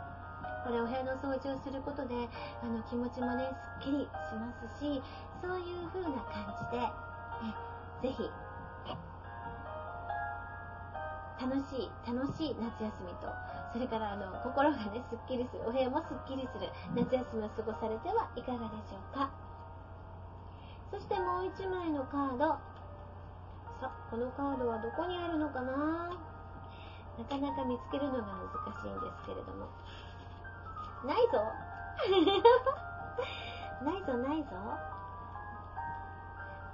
[0.65, 2.29] これお部屋の掃除をすることで、
[2.61, 3.49] あの気持ちもね、
[3.81, 5.01] すっきりしますし、
[5.41, 6.89] そういう風な感じで、ね、
[8.01, 8.31] ぜひ、
[11.39, 13.27] 楽しい、楽しい夏休みと、
[13.71, 19.29] それからあの、心がね、すっきりする、お部屋もすっきりする夏休みを過ごされてはいかがでしょうか。
[20.91, 22.57] そしてもう一枚のカード。
[23.79, 26.09] さ、このカードはどこにあるのかな？
[27.17, 28.27] なかなか見つけるのが難
[28.81, 29.67] しいんですけれども。
[31.05, 31.39] ないぞ
[33.81, 34.49] ないぞないぞ。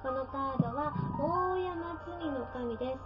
[0.05, 3.01] このカードは大山罪の神です。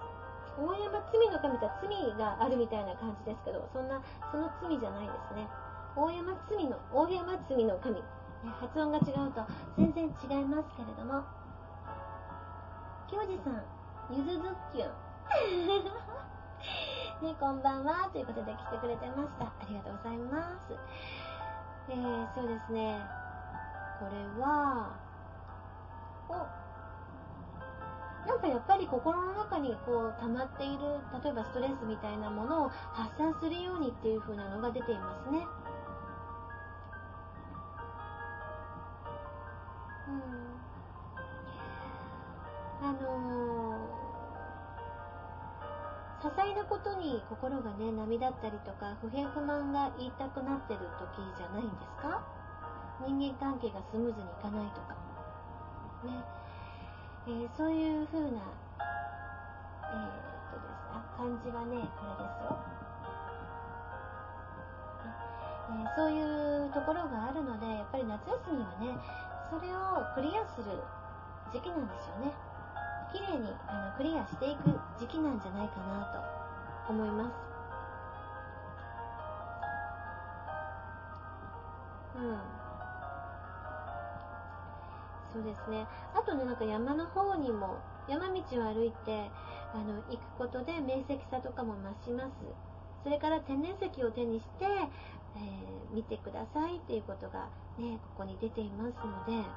[0.59, 1.87] 大山罪の神とは罪
[2.19, 5.47] があるみたいな感じですけど、そんな、その罪じゃないですね。
[5.95, 8.03] 大山罪の、大山罪の神。
[8.43, 9.47] 発音が違うと
[9.79, 11.23] 全然違いますけれども。
[13.07, 13.63] 京二さん、
[14.11, 14.91] ゆずずっきゅん。
[17.23, 18.09] ね、こんばんは。
[18.11, 19.45] ということで来てくれてました。
[19.45, 20.75] ありがとうございます。
[21.87, 22.99] えー、そうですね。
[24.03, 24.91] これは、
[26.27, 26.43] お、
[28.27, 35.47] なんかやっぱり心の中にこう溜まっている例えばストレスみたいなものを発散するようにっていう風なのが出ていますね。
[40.07, 40.21] うん。
[42.81, 52.21] あのー、些細なことに心がね波だったりとか不平不満が言いたくなってる時じゃないんですか？
[53.05, 54.95] 人間関係がスムーズにいかないとか
[56.03, 56.23] ね、
[57.29, 58.41] えー、そういう風なえー、っ
[60.49, 62.57] とですあ感じはねこれですよ、
[65.69, 68.17] えー、そういうところがあるのでやっぱり夏
[68.49, 68.97] 休みはね
[69.51, 70.81] それをクリアする
[71.53, 72.33] 時期なんですよね。
[73.11, 76.05] 綺麗にあのクリアしていく時期なんじゃないかな
[76.87, 77.33] と思います。
[82.17, 82.58] うん。
[85.39, 85.87] そうですね。
[86.13, 89.31] あとねなんか山の方にも山道を歩いて
[89.73, 92.31] あの行くことで面積差とかも増します。
[93.03, 97.47] それから天然石を手にして、えー、見てくださいっていうことが
[97.77, 99.47] ねここに出ていますので。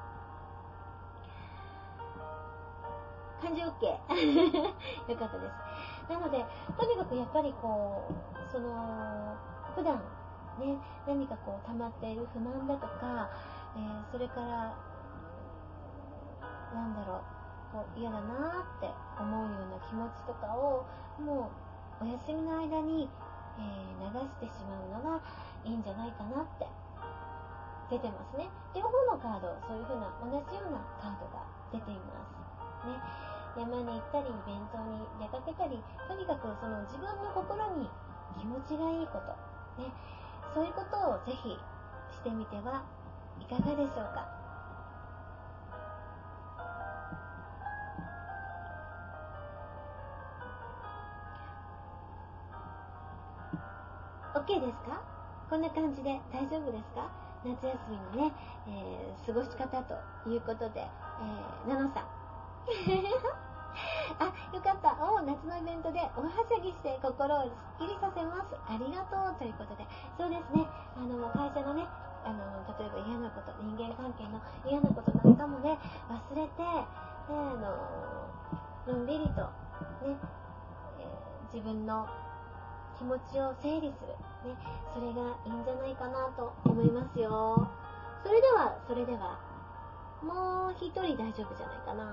[3.43, 3.67] 感じ OK
[5.11, 5.49] よかったで
[6.07, 6.13] す。
[6.13, 6.45] なので
[6.79, 9.35] とにかくやっぱりこうその
[9.75, 9.97] 普段
[10.59, 13.29] ね何かこう溜まっている不満だとか、
[13.75, 14.92] えー、それから
[16.73, 20.85] なんだろうこう嫌だなって思うような気持ちとかを
[21.21, 21.49] も
[22.01, 23.09] うお休みの間に、
[23.57, 25.21] えー、流してしまうのが
[25.65, 26.65] いいんじゃないかなって
[27.89, 28.49] 出てますね。
[28.73, 32.97] 両方のカードそういう風な同じようなカードが出ていますね。
[33.53, 35.77] 山に行ったりイベントに出かけたり
[36.09, 37.89] とにかくその自分の心に
[38.33, 39.93] 気持ちがいいことね。
[40.53, 41.57] そういうことをぜひ
[42.13, 42.83] してみては
[43.39, 44.42] いかがでしょうか。
[54.45, 55.01] OK ですか？
[55.49, 57.07] こんな感じで大丈夫ですか？
[57.45, 58.33] 夏休みのね、
[58.67, 59.95] えー、過ごし方と
[60.29, 62.05] いうことで、えー、ナノさん。
[64.19, 64.25] あ、
[64.55, 64.95] よかった。
[65.03, 68.55] お夏のイベントでおはしゃぎして心をすっきりさせます。
[68.67, 69.35] ありがとう。
[69.39, 70.67] ということで、そうですね。
[70.95, 71.87] あの、会社のね、
[72.23, 75.77] あの、例えば嫌なこと、人間関係の嫌なことなんかもね、
[76.07, 76.87] 忘れて、ね、
[77.29, 77.31] あ
[78.87, 79.49] の、のんびりと、ね、
[80.99, 82.07] えー、自分の
[82.97, 84.15] 気持ちを整理する。
[84.43, 84.55] ね、
[84.93, 87.67] それがいいんじゃないかなと思いますよ。
[88.23, 89.39] それでは、それでは、
[90.21, 92.05] もう一人大丈夫じゃないかな。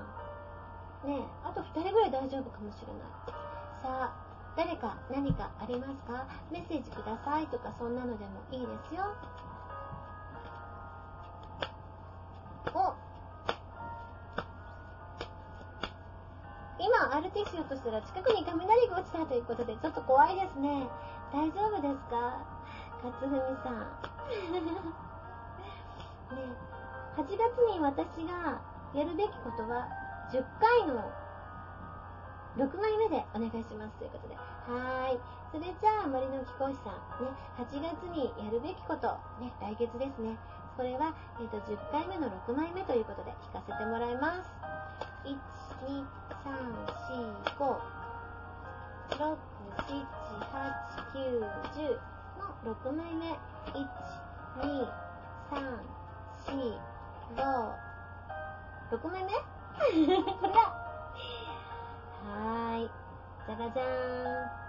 [1.05, 3.03] ねあと二人ぐらい大丈夫かもしれない。
[3.83, 4.13] さあ、
[4.57, 6.27] 誰か何かありますか？
[6.51, 9.05] メッセージくださいとかそんなのでもいいですよ。
[12.75, 12.95] お
[16.79, 20.89] 今、歩きしようとしたら近くに雷が落ちたということで、ちょっと怖いですね。
[21.33, 22.43] 大丈夫ですか？
[23.03, 23.79] 勝文さん。
[26.37, 26.43] ね
[27.17, 27.39] 8月
[27.75, 28.61] に私が
[28.95, 29.87] やるべきことは、
[30.31, 31.03] 10回の
[32.57, 34.37] 6枚目でお願いしますということで。
[34.37, 35.21] はーい。
[35.53, 39.09] それじゃあ、森の貴公子さん、ね、8月にやるべきこと、
[39.41, 40.37] ね、来月ですね。
[40.77, 44.41] これは、え、ー、と、10回目の6枚目ということで聞かせてもらいます。
[45.25, 45.37] 1、
[45.87, 46.07] 2、
[46.45, 46.57] 3、
[47.19, 47.81] 4、5、
[49.19, 49.37] 6、
[49.81, 51.41] 7、8、9、
[51.73, 51.99] 10
[52.39, 53.27] の6枚目。
[53.73, 53.87] 1、
[54.61, 54.89] 2、
[55.51, 55.81] 3、
[56.47, 56.77] 4、
[57.37, 57.39] 5、
[58.91, 60.61] 6枚目これだ
[62.25, 62.91] はーい。
[63.47, 64.61] じゃがじゃーん。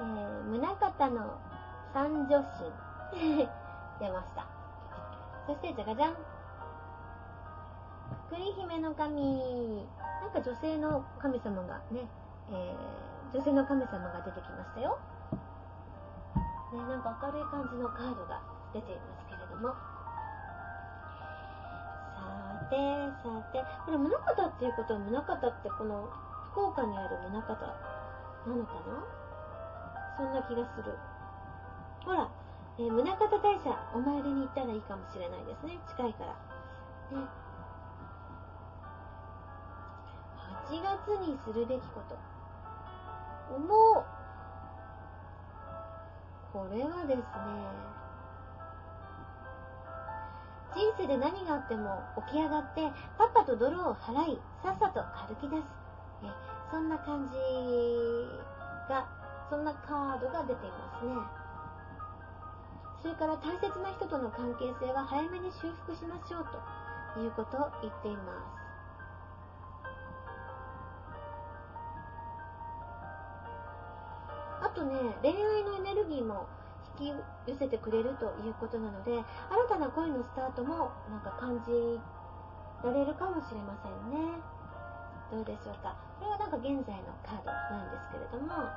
[0.00, 1.38] えー、宗方の
[1.94, 3.48] 三女神
[4.00, 4.46] 出ました。
[5.46, 6.14] そして、じゃがじゃん。
[8.28, 9.86] くり姫の神。
[10.22, 12.08] なんか女性の神様がね、
[12.50, 14.98] えー、女性の神様が出てきましたよ。
[16.72, 18.40] ね、なんか明るい感じのカードが
[18.72, 19.72] 出ていますけれども。
[22.12, 22.76] さて、
[23.24, 26.08] さて、これ、宗方っていうことは、宗方ってこの、
[26.52, 27.54] 福岡にある宗方
[28.46, 29.04] なのかな？
[30.18, 30.92] そんな気がする。
[32.04, 32.28] ほら、
[32.78, 35.78] えー、宗方大社、お参りに行ったらいいかもしれないですね。
[35.88, 36.32] 近いから。
[37.16, 37.24] ね。
[40.68, 42.31] 8月にするべきこと。
[43.58, 44.04] もう、
[46.52, 47.22] これはですね、
[50.74, 55.64] 人生で何があっても起き上がって、パッパと泥を払い、さっさと歩き出す。
[56.24, 56.26] え
[56.70, 57.36] そんな感じ
[58.88, 59.06] が、
[59.50, 61.42] そんなカードが出ていますね。
[63.02, 66.46] それから大切な人との関係性は早めに修復しましょう
[67.14, 68.61] ということを言っています。
[74.74, 76.46] とね、恋愛のエネルギーも
[77.00, 79.24] 引き寄せてくれるということなので、新
[79.68, 82.00] たな恋のスタートもなんか感じ
[82.84, 84.40] られるかもしれませんね。
[85.30, 85.96] どうでしょうか。
[86.20, 88.68] これはなんか現在のカードなんですけれども、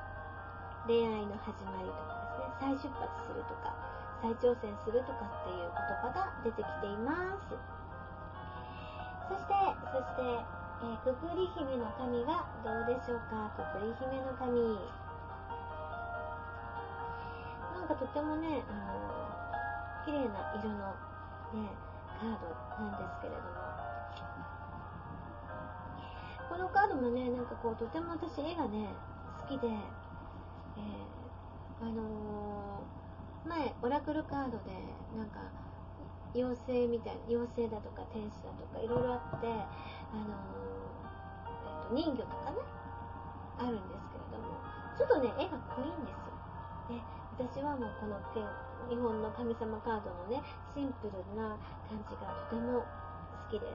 [0.88, 2.16] 恋愛の始まりとか
[2.64, 3.76] ですね、再出発するとか、
[4.22, 7.52] 再挑戦するとかっていう言葉が出てきています。
[9.28, 9.54] そして、
[9.92, 15.05] そして、えー、くくり姫の神がどうでしょうかくくり姫の神。
[17.86, 18.82] なんかとてもね、あの、
[20.10, 20.98] 綺麗な色の
[21.54, 21.70] ね、
[22.18, 22.50] カード
[22.82, 23.54] なんですけれども。
[26.50, 28.90] このカードもね、なんかこう、とても私絵がね、
[29.38, 29.78] 好きで、えー、
[31.86, 34.74] あのー、前、オラクルカードで、
[35.16, 35.42] なんか、
[36.34, 39.58] 妖精みたいな、妖精だとか天使だとかいろいろあって、あのー、
[41.86, 42.58] えっ、と、人魚とかね、
[43.60, 44.58] あるんですけれども、
[44.98, 46.25] ちょっとね、絵が濃いんです。
[47.38, 48.16] 私はもうこの
[48.88, 50.42] 日本の神様カードのね、
[50.74, 51.60] シンプルな
[51.90, 52.88] 感じがとても好
[53.52, 53.72] きです。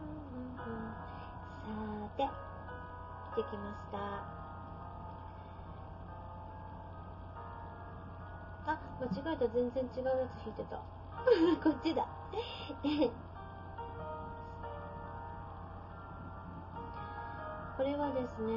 [0.00, 2.28] うんうんうん、さーて、
[3.36, 3.98] できました。
[8.66, 9.48] あ、間違えた。
[9.48, 10.76] 全然違うやつ引いてた。
[11.64, 12.04] こっちだ。
[17.76, 18.52] これはですね、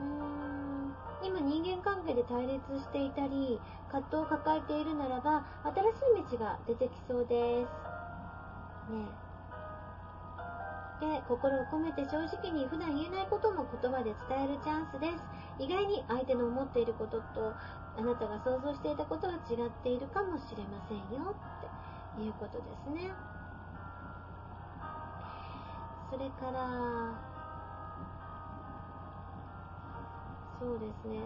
[0.00, 3.60] うーん、今人間関係で対立していたり、
[3.90, 7.70] 葛藤を抱えているならば、新しい道が出てきそうです。
[8.92, 9.28] ね
[11.00, 15.22] で、心を込めて正直に普段言えないことも言葉で伝えるチャンスです。
[15.58, 17.54] 意外に相手の思っていることと
[17.96, 23.12] あなたが想像していたことは違っているかもしれませんよっていうことですね。
[26.10, 27.37] それから、
[30.60, 31.20] そうですね。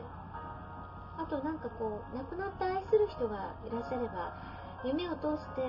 [1.18, 4.33] あとなんかこう、亡くなった愛する人がいらっしゃれば、
[4.85, 5.62] 夢を通して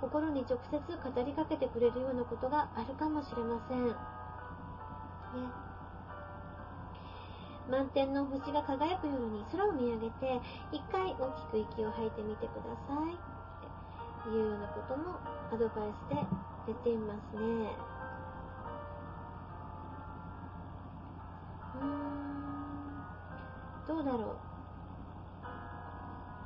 [0.00, 3.86] 心に直接語りかけてくれるようなことがあるかもしれません。
[3.88, 3.94] ね。
[7.70, 10.40] 満天の星が輝くように空を見上げて、
[10.72, 13.14] 一回大きく息を吐いてみてください。
[13.14, 15.20] っていうようなことも
[15.52, 16.16] アドバイスで
[16.66, 17.93] 出ていますね。
[24.04, 24.36] だろう。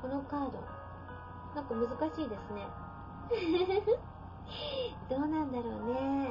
[0.03, 0.63] このカード、
[1.55, 2.67] なんか難しいですね。
[5.11, 6.31] どうなんだろうね。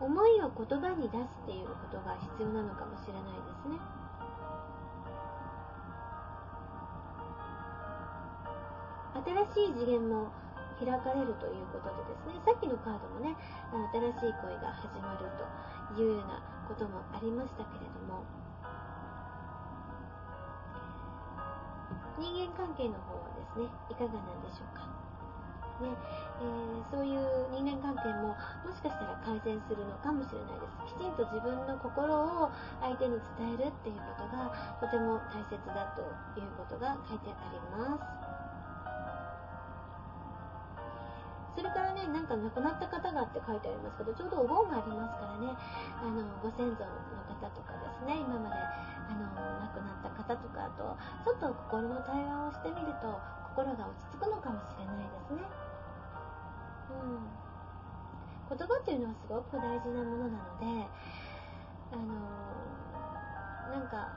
[0.00, 3.30] 思いを言葉に出すっていうことが必要なのかもしれないで
[3.62, 3.78] すね。
[9.54, 10.32] 新しい次元も
[10.80, 13.36] 開かれるということでですね、さっきのカードもね、
[13.92, 15.30] 新しい恋が始まる
[15.94, 18.24] というようなこともありましたけれども、
[22.22, 24.86] 人間関係の方はですね、いかがなんでしょうか？
[25.82, 25.90] ね、
[26.38, 30.94] えー、そういう人間関係ももしかしたら改善するのかもしれないです。
[30.94, 36.06] きちんと自分の心を相手に伝えるっていうことがとても大切だと
[36.38, 38.06] いうことが書いてあります。
[41.52, 45.52] それからね、なんか亡くなった方がって書いてありますけど、ちょうどお盆がありますからね、
[46.00, 46.94] あの、ご先祖の
[47.28, 49.26] 方とかですね、今まで、あの、
[49.60, 53.18] 亡くなった方とかと、ちょっと心の対話をしてみると、
[53.54, 55.42] 心が落ち着くのかもしれないですね。
[56.90, 58.56] うん。
[58.56, 60.88] 言葉っていうのはすごく大事なものなので、
[61.92, 64.08] あのー、なんか、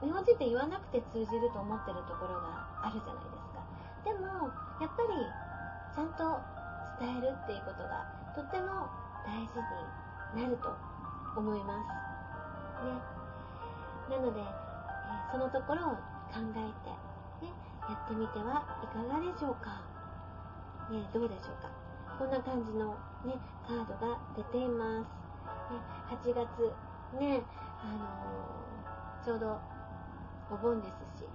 [0.00, 3.60] 日本人って言わなくて通じると思ってるところがあるじゃないですか。
[4.04, 4.48] でも、
[4.80, 5.28] やっぱり、
[5.92, 6.40] ちゃんと
[6.98, 8.88] 伝えるっていうことが、とっても
[9.26, 9.60] 大事
[10.34, 10.72] になると
[11.36, 12.10] 思います。
[12.86, 14.16] ね。
[14.16, 14.69] なので、
[15.30, 15.94] そのところを
[16.34, 17.52] 考えて、ね、
[17.88, 19.82] やってみてはいかがでしょうか。
[20.90, 21.70] ね、どうでしょうか。
[22.18, 25.20] こんな感じのね、カードが出ています。
[25.70, 25.78] ね、
[26.10, 26.42] 8月、
[27.18, 27.42] ね、
[27.78, 29.60] あのー、ちょうど
[30.50, 31.28] お盆ですし、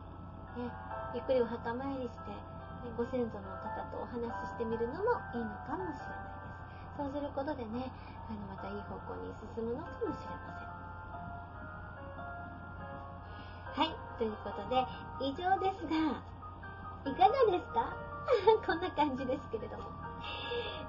[0.60, 0.68] ね、
[1.14, 7.00] ゆっくりお墓参りして、ね、ご先祖の方とお話ししてみるのもいいのかもしれないです。
[7.00, 7.91] そうすることでね、
[8.28, 10.74] あの、またいい方向に進むのかもしれません。
[14.18, 14.86] ということで、
[15.22, 16.22] 以上ですが、
[17.05, 17.93] いかがですか？
[18.66, 19.84] こんな感じですけれども。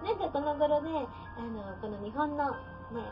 [0.04, 1.06] なんかこの頃ね、
[1.36, 2.56] あの、この日本のね、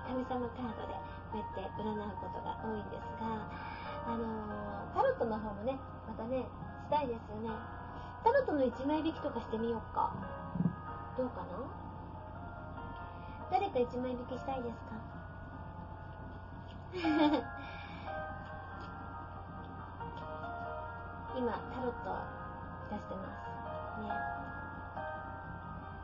[0.07, 0.95] 神様カードで
[1.33, 3.27] こうやって占うことが多いんですが、
[4.07, 4.25] あの
[4.95, 6.47] タロットの方もね、またね、
[6.85, 7.51] したいですよね。
[8.23, 10.13] タロットの1枚引きとかしてみようか。
[11.17, 11.47] どうかな？
[13.51, 14.95] 誰か1枚引きしたいですか？
[21.37, 22.15] 今タロット
[22.95, 24.01] 出してます。
[24.03, 24.09] ね。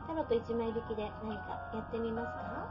[0.07, 2.67] タロット1枚引きで何かやってみますか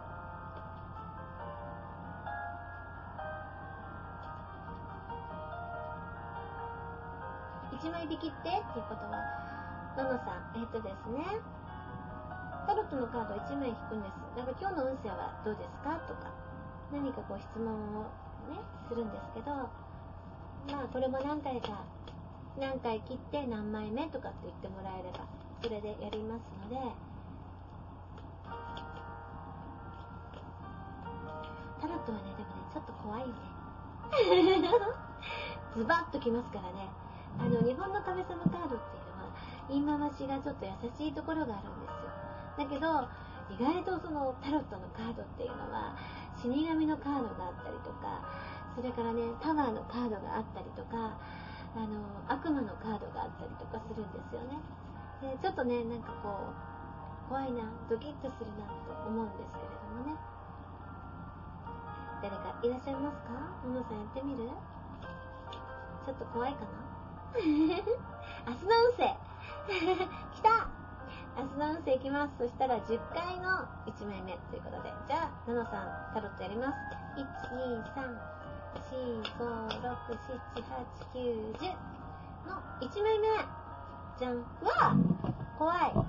[7.80, 9.16] ？1枚引きってっていうことは
[9.96, 11.24] ののさんえっ、とですね。
[12.66, 14.36] タロットのカード1枚引くんです。
[14.36, 15.96] だから今日の運勢はどうですか？
[16.06, 16.28] とか。
[16.92, 18.02] 何かこう質問を
[18.52, 19.50] ねするんですけど。
[20.70, 21.84] まあこれも何回か
[22.58, 25.26] 何回切って何枚目とかって言ってもらえれば、
[25.62, 26.76] それでやりますので、
[31.80, 33.34] タロットはね、でもね、ちょっと怖いね。
[35.76, 36.88] ズバッときますからね。
[37.38, 39.30] あの、日本の神様カードっていうのは、
[39.68, 42.10] 言い回しがちょっと優しいところがあるんですよ。
[42.58, 43.08] だけど、
[43.50, 45.94] 意外とそのタロットのカードっていうのは、
[46.36, 48.22] 死神のカードがあったりとか、
[48.74, 51.16] それからね、タワーのカードがあったりとか、
[51.76, 54.58] あの、悪魔のカードがあったりとかするんですよね。
[55.22, 60.18] で、ちょっとね、なんかこう、怖いな、ドキッとするなと思うんですけれどもね。
[62.22, 63.32] 誰かいらっしゃいますか？
[63.64, 64.50] ものさんやってみる？
[66.04, 66.68] ちょっと怖いかな？
[67.38, 69.16] 明日の運勢
[70.34, 70.68] 来た
[71.38, 72.36] 明日の運勢いきます。
[72.36, 74.92] そしたら10回の1枚目ということで。
[75.08, 76.74] じゃあ、ナノさん、タロットやります。
[77.16, 78.04] 1、2、3、
[78.90, 79.86] 4、5、6、7、8、
[81.14, 81.76] 9、10
[82.48, 83.28] の1枚目。
[84.18, 84.32] じゃん。
[84.34, 84.94] うわ
[85.58, 85.92] 怖い。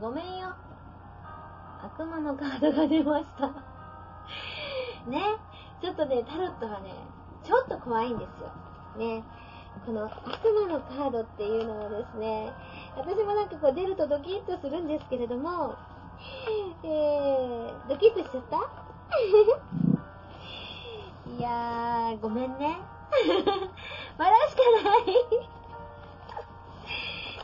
[0.00, 0.48] ごめんよ。
[1.82, 3.48] 悪魔のカードが出ました。
[5.08, 5.22] ね。
[5.80, 6.92] ちょっとね、タロットはね、
[7.44, 8.50] ちょっと怖いんですよ。
[8.96, 9.22] ね。
[9.84, 10.16] この悪
[10.52, 12.52] 魔のカードっていうのはですね、
[12.96, 15.76] 私もなんかこう出るとドキッとするんですけれども、
[16.82, 18.58] えー、ドキッとしちゃった？
[21.36, 22.76] いやー、ごめんね。
[24.18, 25.04] 笑うしかない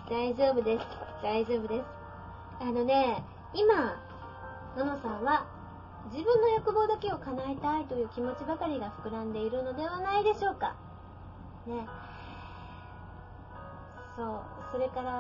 [0.11, 0.87] 大丈夫です。
[1.23, 1.87] 大丈夫です。
[2.61, 3.95] あのね、今、
[4.77, 5.47] ののさんは
[6.11, 10.75] 自分の欲望だけを叶えたいという気持ちばかりが膨らんでいるのではないでしょうか。
[11.67, 11.87] ね。
[14.17, 14.41] そう。
[14.73, 15.13] それから、う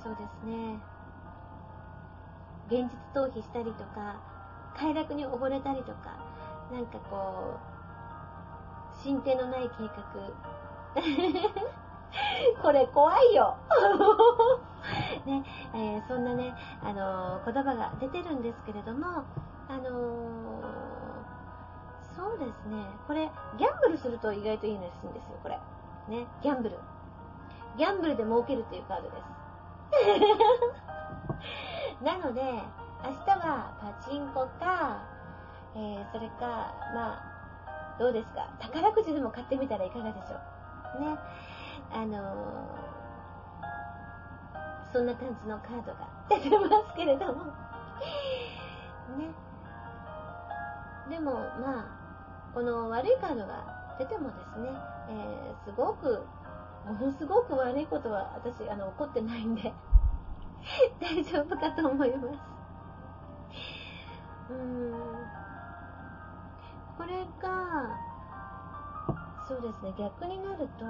[0.00, 0.80] ーん、そうですね。
[2.68, 4.20] 現実逃避したりとか、
[4.76, 6.16] 快楽に溺れたりとか、
[6.72, 9.96] なんかこう、進展のない計画。
[12.62, 13.56] これ怖いよ
[15.26, 15.44] ね、
[15.74, 19.06] えー、そんなね、あのー、言葉が出てるんですけれども、
[19.68, 20.64] あのー、
[22.16, 25.58] そうですね、これ、ギャンブルすると意外といいらしいんですよ、これ。
[26.08, 26.78] ね、ギャンブル。
[27.76, 29.22] ギャンブルで儲けるというカードです。
[32.02, 35.02] なので、明日はパチンコか、
[35.74, 40.36] えー、それか、まあ、どうですか、宝くじでも買ってみたらいかがでしょ
[40.98, 41.02] う？
[41.02, 41.18] ね。
[41.92, 42.96] あのー
[44.92, 47.52] そんな感じのカードが出てますけれどもね。
[51.10, 54.70] でも、まあ、この悪いカードが出てもですね、
[55.10, 56.24] えー、すごく、
[56.86, 59.72] ものすごく悪いことは私、あの、起こってないんで
[61.00, 62.38] 大丈夫かと思います。
[64.50, 64.92] うん。
[66.96, 67.98] これが、
[69.48, 70.84] そうですね、逆になると、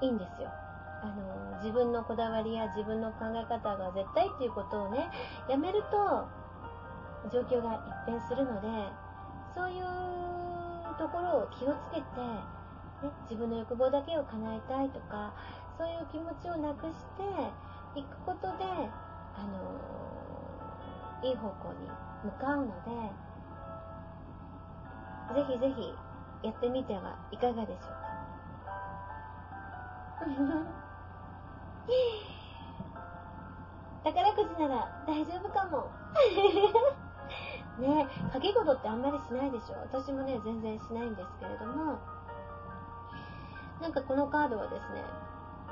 [0.00, 0.50] いいんですよ。
[1.00, 5.08] あの自分のこだわりや自分の考え方が絶対っていうことをね
[5.48, 6.26] やめると
[7.30, 7.74] 状況が
[8.06, 8.66] 一変するので
[9.54, 9.84] そういう
[10.98, 15.32] ところを気をつけて、ね、自分の欲望だけを叶えたいとか
[15.78, 17.22] そういう気持ちをなくして
[17.98, 19.54] いくことであの
[21.22, 21.88] いい方向に
[22.24, 22.90] 向かうので
[25.34, 25.94] ぜひぜひ
[26.42, 28.08] やってみてはいかがでしょうか
[34.04, 35.90] 宝くじなら大丈夫かも。
[37.78, 39.74] ね掛け事ってあんまりしないでしょ。
[39.80, 41.98] 私もね、全然しないんですけれども、
[43.80, 45.04] なんかこのカードはですね、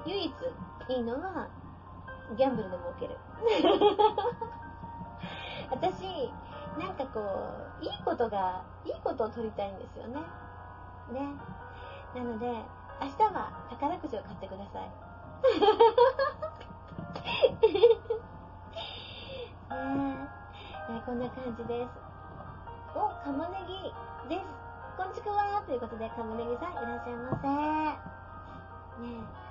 [0.04, 0.32] 唯一
[0.88, 1.48] いいのは、
[2.36, 3.16] ギャンブルで儲ける。
[5.70, 6.30] 私、
[6.78, 7.20] なんかこ
[7.80, 10.20] う、いいことが、いいことを取りたいんですよね。
[11.12, 11.34] ね。
[12.14, 12.46] なので、
[13.00, 14.86] 明日は宝くじを買ってください。
[20.92, 21.90] ねこんな感じです。
[22.94, 23.64] お、鴨ね
[24.28, 24.46] ぎです。
[24.96, 27.48] こんちくわということで、鴨ねぎさんいらっしゃいませ。
[27.48, 27.98] ね
[29.02, 29.45] え、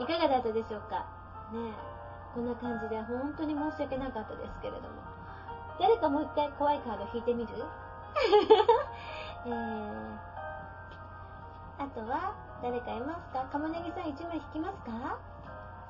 [0.00, 1.06] え、いかがだったでしょうか？
[1.52, 1.72] ね
[2.34, 4.88] こんな感じで本当に申し訳なかったですけれども。
[5.78, 7.54] 誰かもう一回怖いカード引いてみる？
[9.46, 10.18] えー、
[11.78, 13.46] あとは、誰かいますか？
[13.52, 15.18] 鴨ねぎさん1枚引きますか？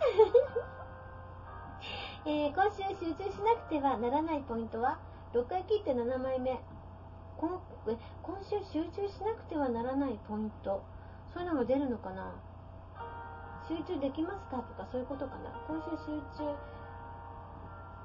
[2.26, 4.98] えー、今週集中しなくてはならないポイントは
[5.34, 6.58] ？6回切って7枚目。
[7.36, 7.60] 今
[8.22, 10.82] 今週集中しなくてはならないポイント。
[11.32, 12.32] そういうのも出るのかな？
[13.68, 15.50] 集中できますかとかそういうことかな。
[15.68, 16.54] 今週集中。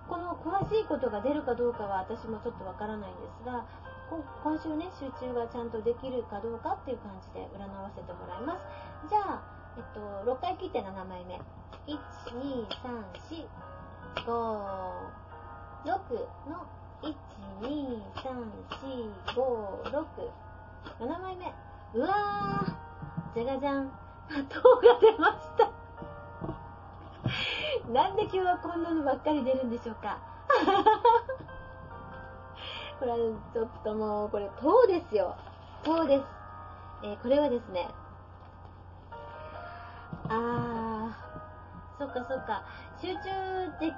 [0.10, 3.64] この詳しいことが出るかどうかは私もちょっとわからないんですが
[4.42, 8.60] 今週ね集中がちゃんとできるかどうかっていう感じで占わせてもらいます。
[9.08, 9.44] じゃあ、
[9.78, 11.40] えっと、6回切って7枚目
[11.86, 13.54] 12345
[15.86, 15.94] 6
[16.50, 16.66] の
[20.98, 21.54] 1234567枚目。
[21.94, 23.99] うわーじゃがじゃん。
[24.30, 25.72] 塔が出ました
[27.92, 30.20] なんで今日はこんなのばっかり出るんでしょうか
[33.00, 33.18] これは
[33.54, 35.36] ちょっともう、これ、塔ですよ。
[35.84, 36.26] 塔です。
[37.02, 37.88] えー、これはですね、
[40.28, 42.64] あー、そっかそっか、
[43.02, 43.24] 集中
[43.80, 43.94] で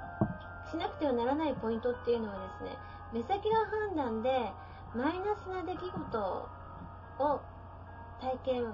[0.70, 2.78] しなくてはならないポイントっていうのはですね、
[3.12, 4.52] 目先の判断で
[4.94, 6.48] マイナスな出来事
[7.18, 7.40] を
[8.20, 8.72] 体験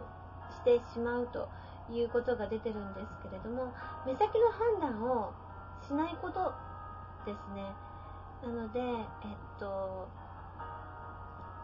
[0.68, 1.48] してしまうと
[1.90, 3.72] いうことが出てるんですけれども、
[4.04, 5.32] 目先の判断を
[5.80, 6.52] しないこと
[7.24, 7.72] ですね。
[8.42, 10.08] なので、えっと、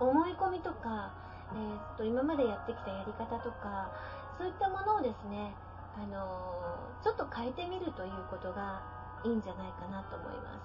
[0.01, 1.13] 思い込みとか、
[1.53, 3.93] えっと、今までやってきたやり方とか、
[4.39, 5.53] そういったものをですね、
[5.97, 8.83] あのちょっと変えてみるということが
[9.23, 10.59] いいんじゃないかなと思いま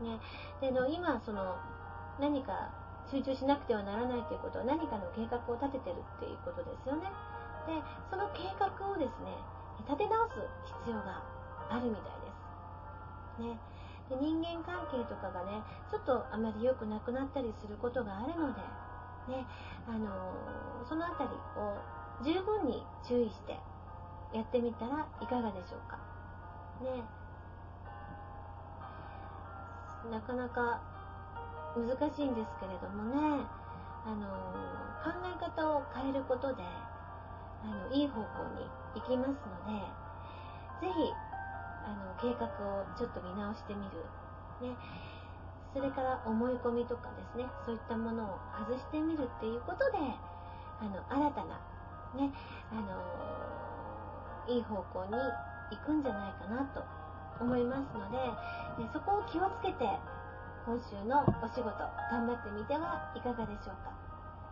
[0.00, 0.04] す。
[0.04, 0.20] ね。
[0.60, 1.56] で、の今、その、
[2.20, 2.70] 何か
[3.10, 7.08] 集中しなくてはならないということは何かの計画を立ててるっていうことですよね。
[7.66, 7.80] で、
[8.10, 9.32] その計画をですね、
[9.84, 10.40] 立て直す
[10.84, 11.24] 必要が
[11.70, 13.42] あるみたいです。
[13.42, 13.58] ね。
[14.08, 18.60] で人間関係とかがね、ちょっとあまり良くなくなったりすることがあるので、
[19.28, 19.46] ね、
[19.86, 21.76] あのー、そのあたりを
[22.24, 23.60] 十分に注意して
[24.32, 25.98] やってみたらいかがでしょうか。
[26.82, 27.04] ね。
[30.10, 30.80] なかなか
[31.76, 33.46] 難しいんですけれどもね、
[34.06, 34.26] あの、
[35.04, 36.62] 考え方を変えることで、
[37.62, 38.64] あのいい方向に
[38.94, 39.82] 行きますので、
[40.80, 41.12] ぜひ、
[41.84, 44.04] あの計画をちょっと見直してみる。
[44.60, 44.76] ね。
[45.74, 49.98] それから思い込みとかですね、そういったものを外してみるっていうことで、
[50.80, 51.60] あの、新たな、
[52.16, 52.32] ね、
[52.72, 55.12] あのいい方向に
[55.70, 56.82] 行くんじゃないかなと
[57.40, 58.16] 思いますので、
[58.82, 59.84] ね、そこを気をつけて、
[60.68, 61.72] 今週のお仕事、
[62.12, 63.96] 頑張ってみてはいかがでしょうか？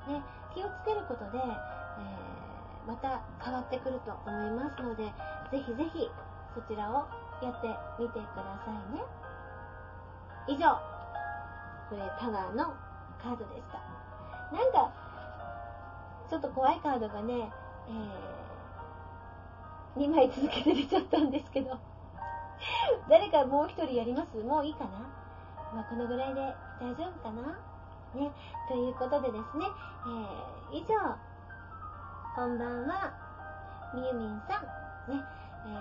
[0.09, 0.23] ね、
[0.55, 2.47] 気をつけることで、えー
[2.87, 5.07] また変わってくると思いますので、
[5.51, 6.09] ぜひぜひ
[6.55, 7.09] そちらを
[7.43, 7.67] やって
[7.99, 9.03] みてくださいね。
[10.47, 10.79] 以上、
[11.91, 12.73] これタワーの
[13.21, 13.83] カードでした。
[14.57, 14.93] なんか、
[16.31, 17.51] ちょっと怖いカードがね、
[19.97, 21.77] えー、2枚続けて出ちゃったんですけど、
[23.11, 24.37] 誰かもう一人やります？
[24.39, 24.91] もういいかな？
[25.77, 26.41] まあ、このぐらいで
[26.81, 27.53] 大丈夫かな？
[28.17, 28.33] ね、
[28.67, 29.69] ということでですね、
[30.73, 30.97] えー、以上、
[32.35, 33.13] こんばんは。
[33.93, 35.13] みゆみんさん。
[35.13, 35.21] ね、
[35.69, 35.77] え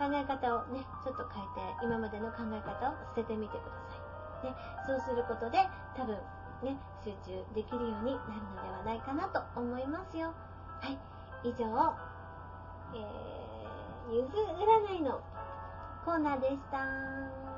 [0.00, 4.48] ー、考え方をね、ちょっと変えて、今までの考え方を捨ててみてください。
[4.48, 4.56] ね、
[4.88, 5.58] そうすることで、
[5.94, 6.16] 多分、
[6.64, 10.32] ね、集中できるようになるのではないかなと思いますよ。
[10.80, 10.96] はい、
[11.44, 11.68] 以上、
[12.96, 14.28] えー、ゆず
[14.88, 15.20] 占いの
[16.06, 17.49] コーナーでした。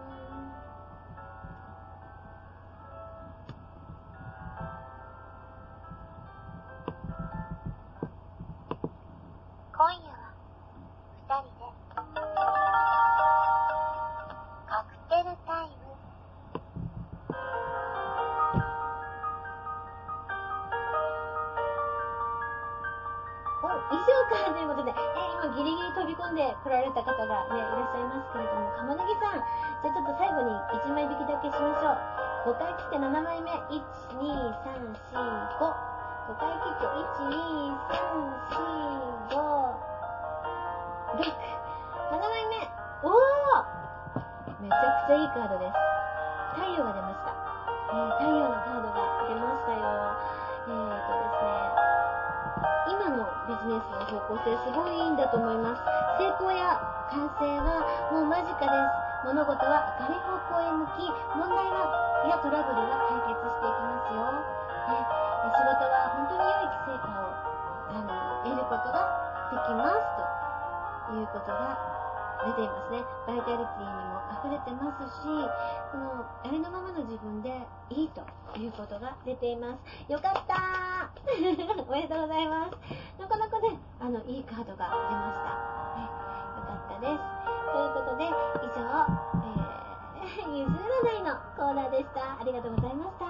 [91.32, 92.36] のコーナーでした。
[92.40, 93.24] ありがとうございました。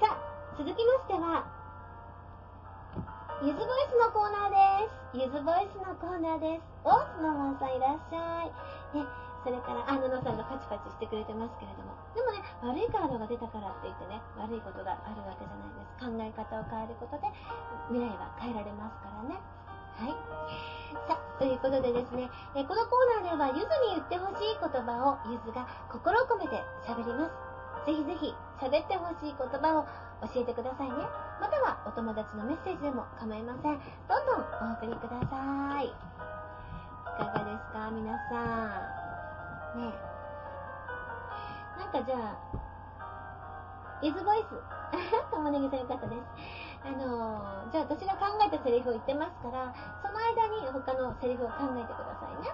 [0.00, 1.44] さあ、続きましては、
[3.42, 5.18] ゆずボイスのコーナーです。
[5.18, 6.62] ゆずボイスのコーナーです。
[6.84, 8.54] お、スノーマンさんいらっしゃい。
[8.96, 9.04] ね、
[9.44, 11.92] それから、あ、ののさんがパチパチしてくれてますけれども。
[12.16, 16.00] でもね、悪いカードが出たからって言ってね、悪いことがあるわけじゃないです。
[16.00, 17.28] 考え方を変えることで、
[17.92, 19.36] 未来は変えられますからね。
[19.98, 20.32] はい。
[21.08, 27.86] さ、ということでですね、えこのコーナーでは、ゆずに言ってほしい言葉を、ゆずが心を込めて喋ります。
[27.86, 29.84] ぜひぜひ、喋ってほしい言葉を
[30.32, 30.94] 教えてくださいね。
[31.40, 33.80] または、お友達のメッセージでも構いません。
[34.08, 35.86] どんどんお送りください。
[35.86, 35.94] い
[37.18, 38.38] かがですか、皆さ
[39.76, 39.80] ん。
[39.80, 39.92] ね
[41.78, 42.36] なんかじゃあ、
[44.02, 44.82] ゆずボイス。
[45.32, 46.22] 玉ねぎさんよかったです。
[46.84, 49.72] あのー、じゃあ私が考えたセリフを言ってますから、
[50.02, 52.50] その間に他のセリフを考えてくださいね。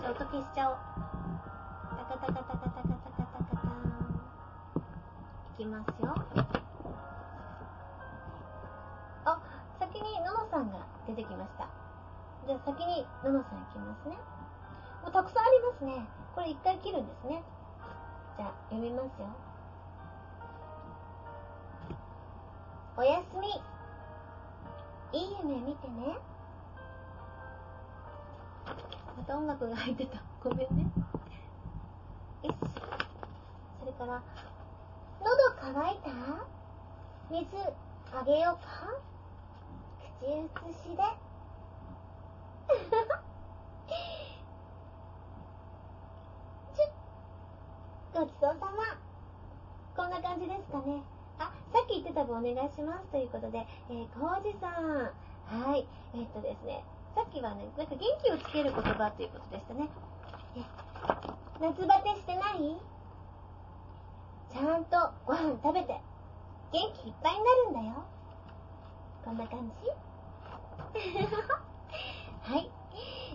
[0.00, 0.76] じゃあ音消しちゃおう。
[2.10, 3.94] タカタカタカタカタカタカタン
[5.54, 6.14] いきますよ。
[9.24, 9.38] あ、
[9.78, 11.68] 先にののさんが出てきました。
[12.46, 14.18] じゃあ先にののさんいきますね。
[15.02, 16.08] もうたくさんありますね。
[16.34, 17.42] これ一回切るんですね。
[18.36, 19.28] じゃあ、読みますよ。
[23.00, 23.48] おやすみ。
[25.18, 26.18] いい夢見てね。
[29.16, 30.22] また音楽が入ってた。
[30.44, 30.84] ごめんね。
[32.42, 32.56] よし。
[33.80, 34.22] それから、
[35.18, 35.30] 喉
[35.62, 36.10] 乾いた？
[37.30, 37.46] 水
[38.14, 38.68] あげようか？
[40.20, 41.02] 口移しで。
[48.12, 48.98] ごちそうさま。
[49.96, 51.02] こんな感じですかね。
[51.40, 55.10] あ、さっき言ってた分お願いしますということで、えー、コウジさん。
[55.48, 55.86] はい。
[56.14, 56.84] え、っとですね、
[57.16, 59.88] さっきはね、なんか元気をつける言葉ということでしたね。
[61.60, 62.76] 夏バテしてない？
[64.52, 66.00] ちゃんとご飯食べて、
[66.72, 68.04] 元気いっぱいになるんだよ。
[69.24, 69.90] こんな感じ？
[72.52, 72.70] はい。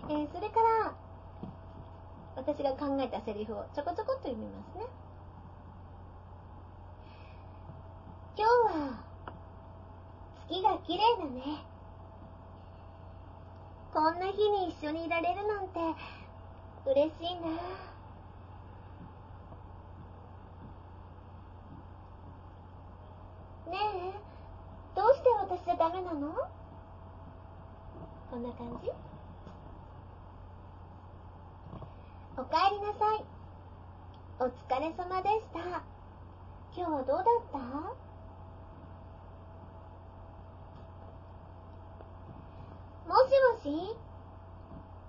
[0.08, 0.94] えー、それから、
[2.36, 4.84] 私が考えたセリフをちょこちょこっと読みますね。
[8.38, 9.00] 今日は
[10.46, 11.64] 月が綺麗だね。
[13.94, 15.80] こんな日に一緒にいられるなんて
[16.84, 17.48] 嬉しいな。
[23.72, 23.78] ね
[24.12, 24.12] え、
[24.94, 26.34] どうして私じゃダメなの？
[28.30, 28.90] こんな感じ？
[32.36, 33.24] おかえりなさい。
[34.40, 35.60] お疲れ様でした。
[36.76, 38.05] 今日はどうだった？
[43.06, 43.96] もしもし？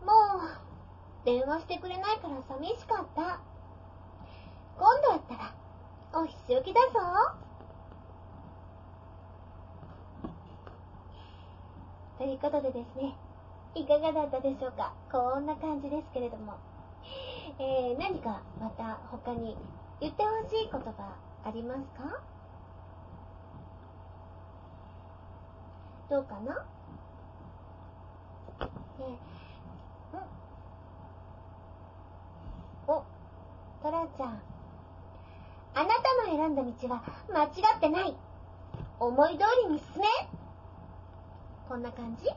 [0.05, 3.39] もう、電話してくれないから寂しかった。
[4.77, 5.53] 今度会ったら、
[6.21, 6.91] おひしおきだぞ。
[12.17, 13.15] ということでですね、
[13.75, 14.93] いかがだったでしょうか？
[15.11, 16.53] こんな感じですけれども。
[17.59, 19.57] えー、何かまた他に
[19.99, 22.21] 言ってほしい言葉ありますか
[26.09, 26.65] どうかな
[28.99, 29.11] えー、ん。
[32.87, 33.03] お、
[33.81, 34.41] トラちゃん。
[35.75, 38.15] あなたの選んだ道は間違ってない。
[38.99, 40.07] 思い通りに進め。
[41.69, 42.25] こんな感じ。
[42.25, 42.33] ね。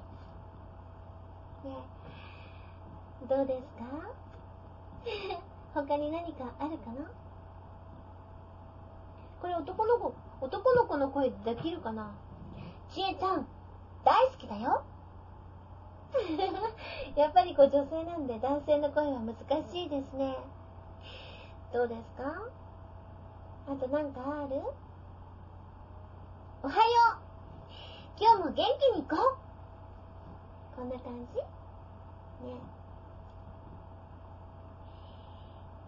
[3.28, 3.84] どうですか？
[5.74, 7.06] 他に何かあるかな？
[9.40, 12.10] これ男の子、男の子の声できるかな？
[12.90, 13.46] ちえちゃん、
[14.04, 14.82] 大好きだよ。
[17.16, 19.34] やっぱりこう女性なんで男性の声は難
[19.70, 20.36] しいですね。
[21.72, 22.24] どうですか？
[23.68, 24.60] あとなんかある？
[26.62, 26.80] おはよ
[27.18, 27.22] う。
[28.18, 29.38] 今日も元気に行こ
[30.74, 30.76] う。
[30.76, 31.36] こんな感じ？
[31.36, 31.44] ね。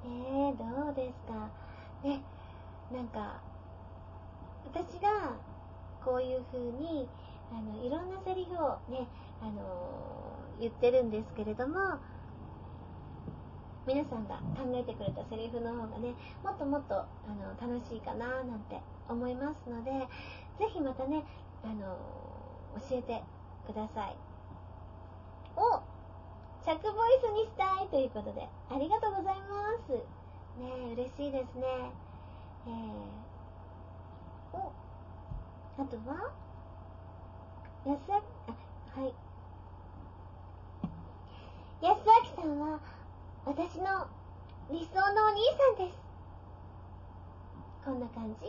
[0.04, 1.48] えー、どうですか？
[2.02, 2.22] ね、
[2.90, 3.40] なんか、
[4.66, 5.32] 私が
[6.04, 7.08] こういう風に、
[7.52, 9.06] あの、いろんなセリフをね、
[9.40, 11.76] あの、言ってるんですけれども、
[13.86, 19.90] 皆さんが考えてくれたセリフの方がね、もっともっと、あの、楽しいかななんて思いますので、
[20.58, 21.24] ぜひまたね、
[21.64, 21.98] あの、
[22.88, 23.22] 教えて
[23.66, 24.16] ください。
[25.56, 25.82] お
[26.64, 29.44] 着ボイスにしたいということで、ありがとうございま
[29.84, 29.92] す。
[29.92, 31.66] ね、嬉しいですね。
[32.66, 34.72] えー、お、
[35.82, 36.41] あとは、
[37.90, 38.00] やす
[38.46, 39.14] あ、はい。
[41.84, 41.96] 安
[42.36, 42.78] 明さんは、
[43.44, 44.06] 私の
[44.70, 45.42] 理想のお兄
[45.76, 45.98] さんです。
[47.84, 48.46] こんな感じ？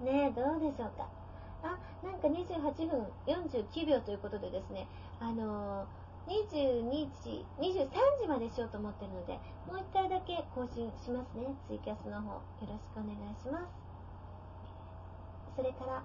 [0.04, 1.08] ねえ、どうでしょうか？
[1.64, 4.86] あ、なんか28分49秒ということでですね、
[5.18, 11.48] あのー、22時、23時までしようと思ってるので、もう一回だけ更新しますね。
[11.66, 13.83] ツイキャスの方、よろしくお願いします。
[15.56, 16.02] それから、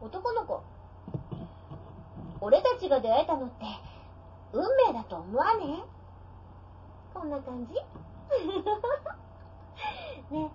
[0.00, 0.62] 男の子。
[2.40, 3.64] 俺たちが出会えたのって、
[4.52, 5.82] 運命だと思わね
[7.12, 7.74] こんな感じ？
[10.30, 10.50] ね、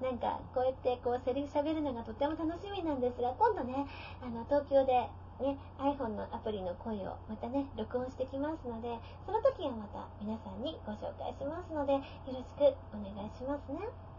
[0.00, 3.86] なんかこうやってこうセリフ喋るのがとっても楽しみなんですが、今度ね、
[4.22, 5.08] あの東京で
[5.40, 12.62] ね、iPhone のアプリの声をまたね、録音してきますので、その時はまた皆さんにご紹介しますので、よろしく
[12.94, 14.11] お願いしますね。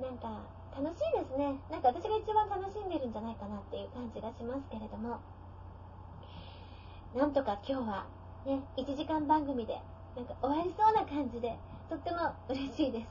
[0.00, 0.44] なんか
[0.76, 1.58] 楽しいですね。
[1.70, 5.20] なんか私が一番楽しんでるんじゃないかなっていう感じがしますけれども、
[7.14, 8.06] なんとか今日は
[8.44, 9.80] ね、1時間番組で
[10.14, 11.56] なんか終わりそうな感じで、
[11.88, 13.08] とっても嬉しいです。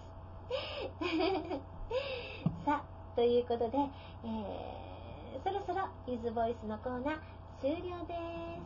[2.66, 3.78] さあ、ということで、
[4.24, 7.18] えー、そろそろゆずボイスのコーナー
[7.62, 8.14] 終了で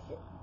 [0.10, 0.39] す。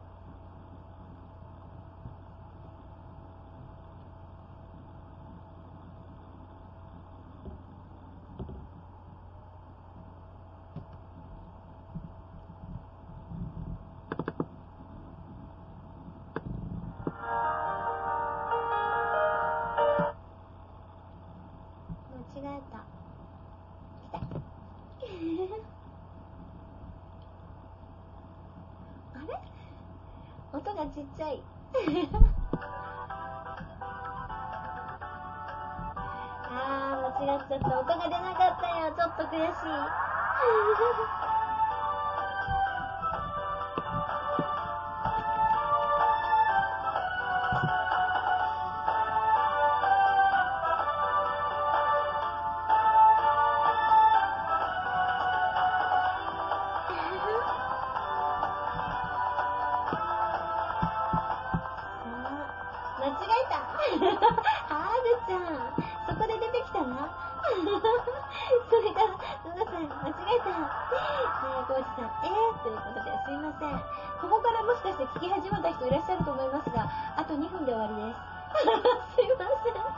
[74.96, 76.88] して聞き始めた人いらっしゃると思いますが、
[77.20, 78.16] あと2分で終わりです。
[79.12, 79.96] すいません。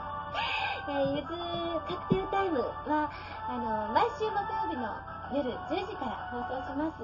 [0.89, 1.27] えー、ゆず
[1.87, 3.07] カクテルタイムは、
[3.47, 4.91] あの、毎週木曜日の
[5.31, 6.99] 夜10時から放送します。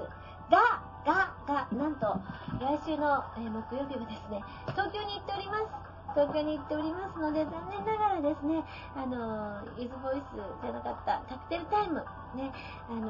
[0.50, 0.60] が、
[1.06, 2.20] が、が、なんと、
[2.60, 4.44] 来週の、えー、木曜日はですね、
[4.76, 5.86] 東京に行っております。
[6.12, 8.64] 東京に行っておりますので、残念ながらですね、
[8.96, 12.52] あの、ゆずボイスじゃなかったカクテルタイム、ね、
[12.88, 13.08] あの、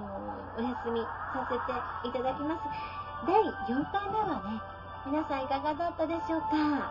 [0.59, 1.01] お休み
[1.33, 2.63] させていただきます。
[3.27, 4.76] 第4回目はね、
[5.07, 6.91] 皆さんいかがだったでしょうか？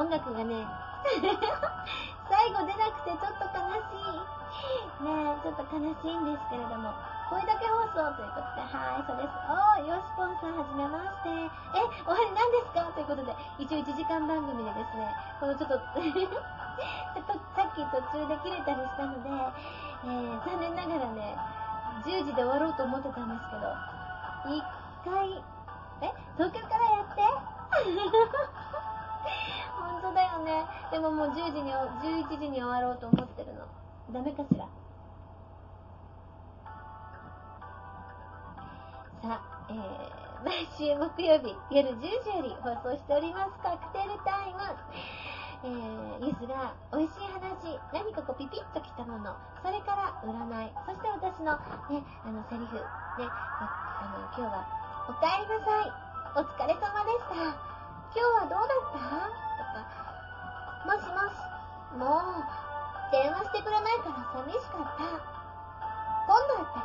[0.00, 0.66] 音楽がね、
[2.28, 5.04] 最後出なくてちょっと悲しい。
[5.04, 6.92] ねちょっと悲しいんですけれども、
[7.28, 9.28] 声だけ放送ということで、はい、そうです。
[9.48, 11.28] おー、よしぽんさん、はじめまして。
[11.28, 12.84] え、おはり何ですか？
[12.92, 15.76] ということで、一応1時間番組でですね、このちょっと
[17.56, 19.28] さっき途中で切れたりしたので、
[20.04, 21.36] えー、残念ながらね、
[22.04, 23.76] 10時で終わろうと思ってたんですけど、
[24.56, 24.62] 一
[25.04, 25.42] 回、
[26.02, 27.22] え、東京からやって？
[29.80, 30.66] 本当だよね。
[30.90, 33.66] でももう10時に、11時に終わろうと思ってるの。
[34.12, 34.66] ダメかしら？
[39.22, 44.60] さあ、えー、毎週木曜日夜10時より放送しておりますカクテルタイム。
[45.64, 49.34] えー、ゆずが美味しい話、何かこうピピッときたもの、
[49.64, 51.58] それから占い、そして私の
[51.90, 52.82] ね、あのセリフ、ね、
[53.18, 53.22] あ
[54.14, 54.64] の、今日は、
[55.08, 55.92] お帰りなさい、
[56.34, 57.54] お疲れ様でした、今
[58.14, 58.98] 日はどうだった？
[59.56, 60.02] とか、
[60.84, 61.38] もしもし、
[61.98, 62.44] もう、
[63.12, 65.04] 電話してくれないから寂しかった。
[66.26, 66.80] 今度会った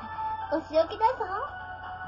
[0.54, 1.26] ら、お仕置きだぞ。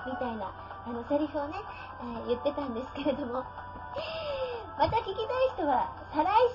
[0.05, 0.51] みたいな、
[0.85, 1.57] あの、セリフをね、
[2.01, 3.43] えー、言ってたんですけれども、
[4.77, 6.49] また聞きたい人は、再来